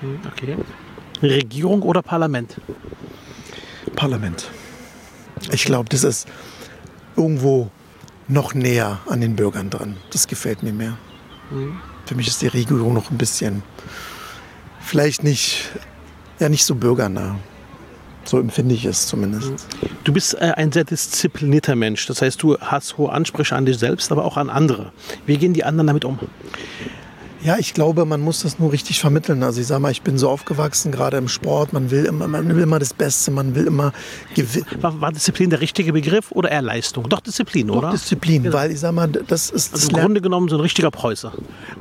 Mhm, 0.01 0.19
okay. 0.27 0.57
Regierung 1.21 1.81
oder 1.81 2.01
Parlament? 2.01 2.55
Parlament. 3.95 4.49
Ich 5.51 5.65
glaube, 5.65 5.89
das 5.89 6.03
ist 6.03 6.27
irgendwo 7.15 7.69
noch 8.27 8.53
näher 8.53 8.99
an 9.07 9.21
den 9.21 9.35
Bürgern 9.35 9.69
dran. 9.69 9.97
Das 10.11 10.27
gefällt 10.27 10.63
mir 10.63 10.73
mehr. 10.73 10.97
Mhm. 11.49 11.79
Für 12.05 12.15
mich 12.15 12.27
ist 12.27 12.41
die 12.41 12.47
Regierung 12.47 12.93
noch 12.93 13.11
ein 13.11 13.17
bisschen, 13.17 13.63
vielleicht 14.79 15.23
nicht, 15.23 15.69
ja 16.39 16.49
nicht 16.49 16.65
so 16.65 16.75
bürgernah. 16.75 17.37
So 18.23 18.39
empfinde 18.39 18.75
ich 18.75 18.85
es 18.85 19.07
zumindest. 19.07 19.67
Du 20.03 20.13
bist 20.13 20.35
äh, 20.35 20.53
ein 20.55 20.71
sehr 20.71 20.83
disziplinierter 20.83 21.75
Mensch. 21.75 22.05
Das 22.05 22.21
heißt, 22.21 22.41
du 22.43 22.57
hast 22.59 22.97
hohe 22.97 23.11
Ansprüche 23.11 23.55
an 23.55 23.65
dich 23.65 23.79
selbst, 23.79 24.11
aber 24.11 24.25
auch 24.25 24.37
an 24.37 24.49
andere. 24.49 24.91
Wie 25.25 25.37
gehen 25.37 25.53
die 25.53 25.63
anderen 25.63 25.87
damit 25.87 26.05
um? 26.05 26.19
Ja, 27.43 27.57
ich 27.57 27.73
glaube, 27.73 28.05
man 28.05 28.21
muss 28.21 28.41
das 28.41 28.59
nur 28.59 28.71
richtig 28.71 28.99
vermitteln. 28.99 29.41
Also 29.41 29.61
ich 29.61 29.67
sage 29.67 29.81
mal, 29.81 29.91
ich 29.91 30.03
bin 30.03 30.17
so 30.17 30.29
aufgewachsen, 30.29 30.91
gerade 30.91 31.17
im 31.17 31.27
Sport, 31.27 31.73
man 31.73 31.89
will 31.89 32.05
immer, 32.05 32.27
man 32.27 32.47
will 32.55 32.61
immer 32.61 32.77
das 32.77 32.93
Beste, 32.93 33.31
man 33.31 33.55
will 33.55 33.65
immer 33.65 33.93
gewinnen. 34.35 34.67
War, 34.79 35.01
war, 35.01 35.11
Disziplin 35.11 35.49
der 35.49 35.59
richtige 35.59 35.91
Begriff 35.91 36.31
oder 36.31 36.51
eher 36.51 36.61
Leistung? 36.61 37.09
Doch 37.09 37.19
Disziplin, 37.19 37.67
Doch, 37.67 37.77
oder? 37.77 37.91
Disziplin, 37.91 38.43
ja. 38.43 38.53
weil 38.53 38.71
ich 38.71 38.79
sage 38.79 38.93
mal, 38.93 39.07
das 39.07 39.49
ist... 39.49 39.73
Also 39.73 39.89
im 39.89 39.95
Grunde 39.95 40.21
genommen 40.21 40.49
so 40.49 40.55
ein 40.57 40.61
richtiger 40.61 40.91
Preußer. 40.91 41.33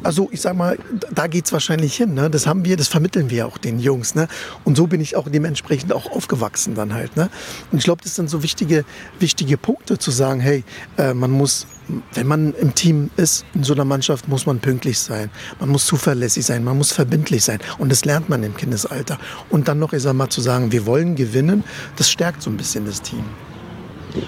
Also 0.02 0.28
ich 0.32 0.40
sage 0.40 0.56
mal, 0.56 0.78
da 1.12 1.26
geht 1.26 1.44
es 1.44 1.52
wahrscheinlich 1.52 1.94
hin. 1.94 2.14
Ne? 2.14 2.30
Das 2.30 2.46
haben 2.46 2.64
wir, 2.64 2.78
das 2.78 2.88
vermitteln 2.88 3.28
wir 3.28 3.46
auch 3.46 3.58
den 3.58 3.80
Jungs. 3.80 4.14
Ne? 4.14 4.28
Und 4.64 4.78
so 4.78 4.86
bin 4.86 5.00
ich 5.02 5.16
auch 5.16 5.28
dementsprechend 5.28 5.92
auch 5.92 6.10
aufgewachsen 6.10 6.74
dann 6.74 6.94
halt. 6.94 7.16
Ne? 7.16 7.28
Und 7.70 7.78
ich 7.78 7.84
glaube, 7.84 8.02
das 8.02 8.14
sind 8.14 8.30
so 8.30 8.42
wichtige, 8.42 8.86
wichtige 9.18 9.58
Punkte 9.58 9.98
zu 9.98 10.10
sagen, 10.10 10.40
hey, 10.40 10.64
äh, 10.96 11.12
man 11.12 11.30
muss 11.30 11.66
wenn 12.14 12.26
man 12.26 12.54
im 12.54 12.74
Team 12.74 13.10
ist, 13.16 13.44
in 13.54 13.64
so 13.64 13.74
einer 13.74 13.84
Mannschaft, 13.84 14.28
muss 14.28 14.46
man 14.46 14.60
pünktlich 14.60 14.98
sein. 14.98 15.30
Man 15.58 15.68
muss 15.70 15.86
zuverlässig 15.86 16.44
sein, 16.44 16.64
man 16.64 16.76
muss 16.76 16.92
verbindlich 16.92 17.44
sein. 17.44 17.58
Und 17.78 17.90
das 17.90 18.04
lernt 18.04 18.28
man 18.28 18.42
im 18.42 18.56
Kindesalter. 18.56 19.18
Und 19.48 19.68
dann 19.68 19.78
noch, 19.78 19.92
ich 19.92 20.02
sag 20.02 20.14
mal, 20.14 20.28
zu 20.28 20.40
sagen, 20.40 20.72
wir 20.72 20.86
wollen 20.86 21.16
gewinnen, 21.16 21.64
das 21.96 22.10
stärkt 22.10 22.42
so 22.42 22.50
ein 22.50 22.56
bisschen 22.56 22.86
das 22.86 23.02
Team. 23.02 23.24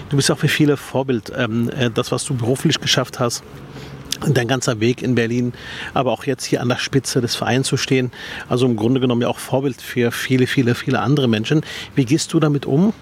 Du 0.09 0.15
bist 0.15 0.31
auch 0.31 0.37
für 0.37 0.47
viele 0.47 0.77
Vorbild. 0.77 1.31
Ähm, 1.35 1.69
äh, 1.69 1.89
das, 1.89 2.11
was 2.11 2.23
du 2.25 2.35
beruflich 2.35 2.79
geschafft 2.79 3.19
hast, 3.19 3.43
dein 4.27 4.47
ganzer 4.47 4.79
Weg 4.79 5.01
in 5.01 5.15
Berlin, 5.15 5.53
aber 5.93 6.11
auch 6.11 6.23
jetzt 6.23 6.45
hier 6.45 6.61
an 6.61 6.69
der 6.69 6.77
Spitze 6.77 7.19
des 7.19 7.35
Vereins 7.35 7.67
zu 7.67 7.77
stehen. 7.77 8.11
Also 8.47 8.65
im 8.65 8.75
Grunde 8.75 8.99
genommen 8.99 9.21
ja 9.21 9.27
auch 9.27 9.39
Vorbild 9.39 9.81
für 9.81 10.11
viele, 10.11 10.47
viele, 10.47 10.75
viele 10.75 10.99
andere 10.99 11.27
Menschen. 11.27 11.61
Wie 11.95 12.05
gehst 12.05 12.33
du 12.33 12.39
damit 12.39 12.65
um? 12.65 12.93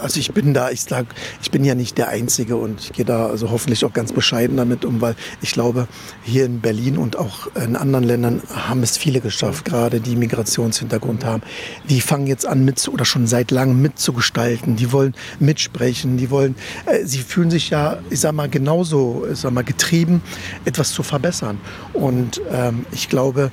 Also 0.00 0.20
ich 0.20 0.32
bin 0.32 0.54
da, 0.54 0.70
ich 0.70 0.82
sag, 0.82 1.06
ich 1.42 1.50
bin 1.50 1.64
ja 1.64 1.74
nicht 1.74 1.98
der 1.98 2.08
Einzige 2.08 2.56
und 2.56 2.80
ich 2.80 2.92
gehe 2.92 3.04
da 3.04 3.26
also 3.26 3.50
hoffentlich 3.50 3.84
auch 3.84 3.92
ganz 3.92 4.12
bescheiden 4.12 4.56
damit 4.56 4.84
um, 4.84 5.00
weil 5.00 5.14
ich 5.42 5.52
glaube, 5.52 5.88
hier 6.22 6.44
in 6.44 6.60
Berlin 6.60 6.96
und 6.96 7.16
auch 7.16 7.48
in 7.56 7.76
anderen 7.76 8.04
Ländern 8.04 8.42
haben 8.54 8.82
es 8.82 8.96
viele 8.96 9.20
geschafft, 9.20 9.64
gerade 9.64 10.00
die 10.00 10.16
Migrationshintergrund 10.16 11.24
haben. 11.24 11.42
Die 11.88 12.00
fangen 12.00 12.26
jetzt 12.26 12.46
an 12.46 12.64
mit 12.64 12.80
oder 12.88 13.04
schon 13.04 13.26
seit 13.26 13.50
langem 13.50 13.82
mitzugestalten. 13.82 14.76
Die 14.76 14.92
wollen 14.92 15.14
mitsprechen, 15.38 16.16
die 16.16 16.30
wollen, 16.30 16.54
äh, 16.86 17.04
sie 17.04 17.18
fühlen 17.18 17.50
sich 17.50 17.70
ja, 17.70 17.98
ich 18.10 18.20
sag 18.20 18.32
mal, 18.32 18.48
genauso, 18.48 19.26
ich 19.30 19.38
sag 19.40 19.52
mal, 19.52 19.64
getrieben, 19.64 20.22
etwas 20.64 20.92
zu 20.92 21.02
verbessern. 21.02 21.58
Und 21.92 22.40
ähm, 22.50 22.86
ich 22.92 23.08
glaube, 23.08 23.50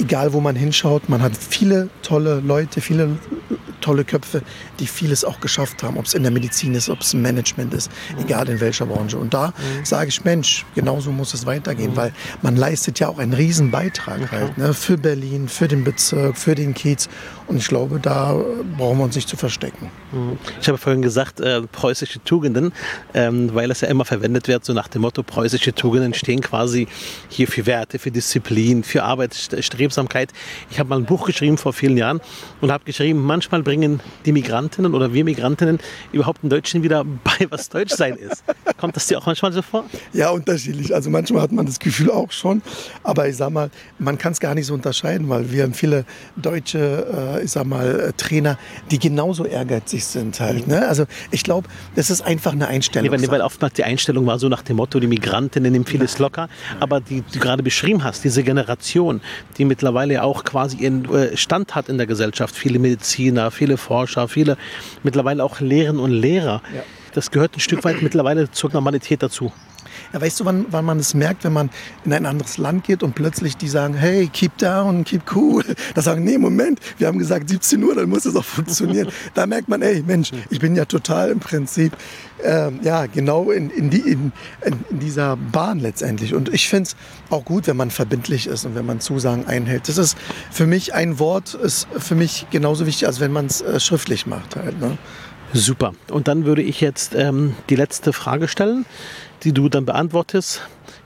egal 0.00 0.32
wo 0.32 0.40
man 0.40 0.56
hinschaut, 0.56 1.08
man 1.08 1.22
hat 1.22 1.32
viele 1.36 1.88
tolle 2.02 2.40
Leute, 2.40 2.80
viele 2.80 3.18
tolle 3.80 4.04
Köpfe, 4.04 4.42
die 4.78 4.86
vieles 4.86 5.24
auch 5.24 5.40
geschafft 5.40 5.82
haben, 5.82 5.96
ob 5.96 6.06
es 6.06 6.14
in 6.14 6.22
der 6.22 6.32
Medizin 6.32 6.74
ist, 6.74 6.88
ob 6.88 7.00
es 7.00 7.14
im 7.14 7.22
Management 7.22 7.74
ist, 7.74 7.90
mhm. 8.14 8.24
egal 8.24 8.48
in 8.48 8.60
welcher 8.60 8.86
Branche. 8.86 9.18
Und 9.18 9.34
da 9.34 9.48
mhm. 9.48 9.84
sage 9.84 10.08
ich, 10.08 10.24
Mensch, 10.24 10.64
genauso 10.74 11.10
muss 11.10 11.34
es 11.34 11.46
weitergehen, 11.46 11.92
mhm. 11.92 11.96
weil 11.96 12.12
man 12.42 12.56
leistet 12.56 13.00
ja 13.00 13.08
auch 13.08 13.18
einen 13.18 13.32
riesen 13.32 13.70
Beitrag 13.70 14.30
halt 14.32 14.58
ne, 14.58 14.74
für 14.74 14.98
Berlin, 14.98 15.48
für 15.48 15.68
den 15.68 15.84
Bezirk, 15.84 16.36
für 16.36 16.54
den 16.54 16.74
Kiez. 16.74 17.08
Und 17.50 17.56
ich 17.56 17.66
glaube, 17.66 17.98
da 17.98 18.36
brauchen 18.78 18.98
wir 18.98 19.04
uns 19.04 19.16
nicht 19.16 19.28
zu 19.28 19.36
verstecken. 19.36 19.90
Mhm. 20.12 20.38
Ich 20.60 20.68
habe 20.68 20.78
vorhin 20.78 21.02
gesagt, 21.02 21.40
äh, 21.40 21.62
preußische 21.62 22.22
Tugenden, 22.22 22.72
ähm, 23.12 23.52
weil 23.52 23.72
es 23.72 23.80
ja 23.80 23.88
immer 23.88 24.04
verwendet 24.04 24.46
wird, 24.46 24.64
so 24.64 24.72
nach 24.72 24.86
dem 24.86 25.02
Motto, 25.02 25.24
preußische 25.24 25.74
Tugenden 25.74 26.14
stehen 26.14 26.42
quasi 26.42 26.86
hier 27.28 27.48
für 27.48 27.66
Werte, 27.66 27.98
für 27.98 28.12
Disziplin, 28.12 28.84
für 28.84 29.02
Arbeitsstrebsamkeit. 29.02 30.32
Ich 30.70 30.78
habe 30.78 30.90
mal 30.90 31.00
ein 31.00 31.06
Buch 31.06 31.26
geschrieben 31.26 31.58
vor 31.58 31.72
vielen 31.72 31.96
Jahren 31.96 32.20
und 32.60 32.70
habe 32.70 32.84
geschrieben, 32.84 33.18
manchmal 33.18 33.64
bringen 33.64 33.98
die 34.26 34.30
Migrantinnen 34.30 34.94
oder 34.94 35.12
wir 35.12 35.24
Migrantinnen 35.24 35.80
überhaupt 36.12 36.44
in 36.44 36.50
Deutschen 36.50 36.84
wieder 36.84 37.04
bei, 37.04 37.48
was 37.50 37.68
Deutsch 37.68 37.94
sein 37.96 38.14
ist. 38.14 38.44
Kommt 38.78 38.94
das 38.94 39.08
dir 39.08 39.18
auch 39.18 39.26
manchmal 39.26 39.52
so 39.52 39.62
vor? 39.62 39.86
Ja, 40.12 40.30
unterschiedlich. 40.30 40.94
Also 40.94 41.10
manchmal 41.10 41.42
hat 41.42 41.50
man 41.50 41.66
das 41.66 41.80
Gefühl 41.80 42.12
auch 42.12 42.30
schon. 42.30 42.62
Aber 43.02 43.28
ich 43.28 43.36
sag 43.36 43.50
mal, 43.50 43.70
man 43.98 44.18
kann 44.18 44.30
es 44.30 44.38
gar 44.38 44.54
nicht 44.54 44.66
so 44.66 44.74
unterscheiden, 44.74 45.28
weil 45.28 45.50
wir 45.50 45.64
haben 45.64 45.74
viele 45.74 46.04
deutsche, 46.36 47.38
äh, 47.38 47.39
ich 47.42 47.50
sag 47.52 47.66
mal, 47.66 48.00
äh, 48.00 48.12
Trainer, 48.16 48.58
die 48.90 48.98
genauso 48.98 49.44
ehrgeizig 49.44 50.04
sind 50.04 50.38
halt. 50.40 50.66
Ne? 50.66 50.86
Also 50.86 51.06
ich 51.30 51.44
glaube, 51.44 51.68
das 51.94 52.10
ist 52.10 52.22
einfach 52.22 52.52
eine 52.52 52.68
Einstellung. 52.68 53.14
Nee, 53.14 53.28
weil 53.28 53.42
oftmals 53.42 53.74
die 53.74 53.84
Einstellung 53.84 54.26
war 54.26 54.38
so 54.38 54.48
nach 54.48 54.62
dem 54.62 54.76
Motto, 54.76 55.00
die 55.00 55.06
Migrantinnen 55.06 55.72
nehmen 55.72 55.86
vieles 55.86 56.18
locker. 56.18 56.48
Aber 56.78 57.00
die, 57.00 57.22
du 57.22 57.38
gerade 57.38 57.62
beschrieben 57.62 58.04
hast, 58.04 58.24
diese 58.24 58.42
Generation, 58.42 59.20
die 59.58 59.64
mittlerweile 59.64 60.22
auch 60.22 60.44
quasi 60.44 60.76
ihren 60.78 61.12
äh, 61.12 61.36
Stand 61.36 61.74
hat 61.74 61.88
in 61.88 61.98
der 61.98 62.06
Gesellschaft, 62.06 62.54
viele 62.54 62.78
Mediziner, 62.78 63.50
viele 63.50 63.76
Forscher, 63.76 64.28
viele 64.28 64.56
mittlerweile 65.02 65.44
auch 65.44 65.60
Lehrerinnen 65.60 66.00
und 66.00 66.12
Lehrer. 66.12 66.62
Ja. 66.74 66.82
Das 67.12 67.30
gehört 67.30 67.56
ein 67.56 67.60
Stück 67.60 67.82
weit 67.84 68.02
mittlerweile 68.02 68.50
zur 68.50 68.70
Normalität 68.70 69.22
dazu. 69.22 69.52
Ja, 70.12 70.20
weißt 70.20 70.40
du, 70.40 70.44
wann, 70.44 70.66
wann 70.70 70.84
man 70.84 70.98
es 70.98 71.14
merkt, 71.14 71.44
wenn 71.44 71.52
man 71.52 71.70
in 72.04 72.12
ein 72.12 72.26
anderes 72.26 72.58
Land 72.58 72.84
geht 72.84 73.02
und 73.02 73.14
plötzlich 73.14 73.56
die 73.56 73.68
sagen, 73.68 73.94
hey, 73.94 74.28
keep 74.32 74.56
down, 74.58 75.04
keep 75.04 75.22
cool. 75.34 75.64
Da 75.94 76.02
sagen, 76.02 76.24
nee, 76.24 76.38
Moment, 76.38 76.80
wir 76.98 77.06
haben 77.06 77.18
gesagt 77.18 77.48
17 77.48 77.82
Uhr, 77.82 77.94
dann 77.94 78.08
muss 78.08 78.24
es 78.24 78.36
auch 78.36 78.44
funktionieren. 78.44 79.08
da 79.34 79.46
merkt 79.46 79.68
man, 79.68 79.82
ey, 79.82 80.02
Mensch, 80.06 80.30
ich 80.50 80.60
bin 80.60 80.76
ja 80.76 80.84
total 80.84 81.30
im 81.30 81.40
Prinzip, 81.40 81.96
ähm, 82.42 82.80
ja, 82.82 83.06
genau 83.06 83.50
in, 83.50 83.70
in, 83.70 83.90
die, 83.90 84.00
in, 84.00 84.32
in 84.90 84.98
dieser 84.98 85.36
Bahn 85.36 85.78
letztendlich. 85.78 86.34
Und 86.34 86.52
ich 86.52 86.68
finde 86.68 86.90
es 86.90 86.96
auch 87.30 87.44
gut, 87.44 87.66
wenn 87.66 87.76
man 87.76 87.90
verbindlich 87.90 88.46
ist 88.46 88.64
und 88.64 88.74
wenn 88.74 88.86
man 88.86 89.00
Zusagen 89.00 89.46
einhält. 89.46 89.88
Das 89.88 89.98
ist 89.98 90.16
für 90.50 90.66
mich 90.66 90.94
ein 90.94 91.18
Wort, 91.18 91.54
ist 91.54 91.86
für 91.98 92.14
mich 92.14 92.46
genauso 92.50 92.86
wichtig, 92.86 93.06
als 93.06 93.20
wenn 93.20 93.32
man 93.32 93.46
es 93.46 93.60
äh, 93.60 93.80
schriftlich 93.80 94.26
macht 94.26 94.56
halt. 94.56 94.80
Ne? 94.80 94.98
Super. 95.52 95.92
Und 96.10 96.28
dann 96.28 96.44
würde 96.44 96.62
ich 96.62 96.80
jetzt 96.80 97.14
ähm, 97.14 97.54
die 97.68 97.76
letzte 97.76 98.12
Frage 98.12 98.46
stellen 98.48 98.86
die 99.42 99.52
du 99.52 99.68
dann 99.68 99.84
beantwortest. 99.84 100.62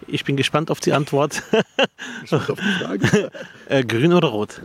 Ich 0.06 0.24
bin 0.24 0.36
gespannt 0.36 0.70
auf 0.70 0.80
die 0.80 0.92
Antwort. 0.92 1.42
auf 2.30 2.46
die 2.46 2.84
Frage. 2.84 3.30
äh, 3.68 3.84
grün 3.84 4.12
oder 4.12 4.28
rot? 4.28 4.62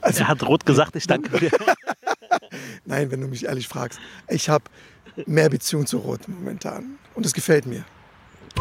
Also, 0.00 0.20
er 0.20 0.28
hat 0.28 0.42
rot 0.42 0.66
gesagt, 0.66 0.94
ich 0.96 1.06
danke 1.06 1.38
dir. 1.38 1.50
Nein, 2.84 3.10
wenn 3.10 3.20
du 3.20 3.28
mich 3.28 3.46
ehrlich 3.46 3.66
fragst. 3.66 3.98
Ich 4.28 4.48
habe 4.48 4.64
mehr 5.26 5.48
Beziehung 5.48 5.86
zu 5.86 5.98
Rot 5.98 6.28
momentan. 6.28 6.98
Und 7.14 7.26
es 7.26 7.32
gefällt 7.32 7.66
mir. 7.66 7.84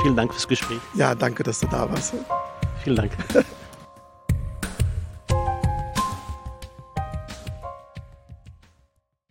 Vielen 0.01 0.15
Dank 0.15 0.31
fürs 0.34 0.47
Gespräch. 0.47 0.79
Ja, 0.95 1.15
danke, 1.15 1.43
dass 1.43 1.60
du 1.60 1.67
da 1.67 1.89
warst. 1.89 2.13
Vielen 2.84 2.95
Dank. 2.95 3.12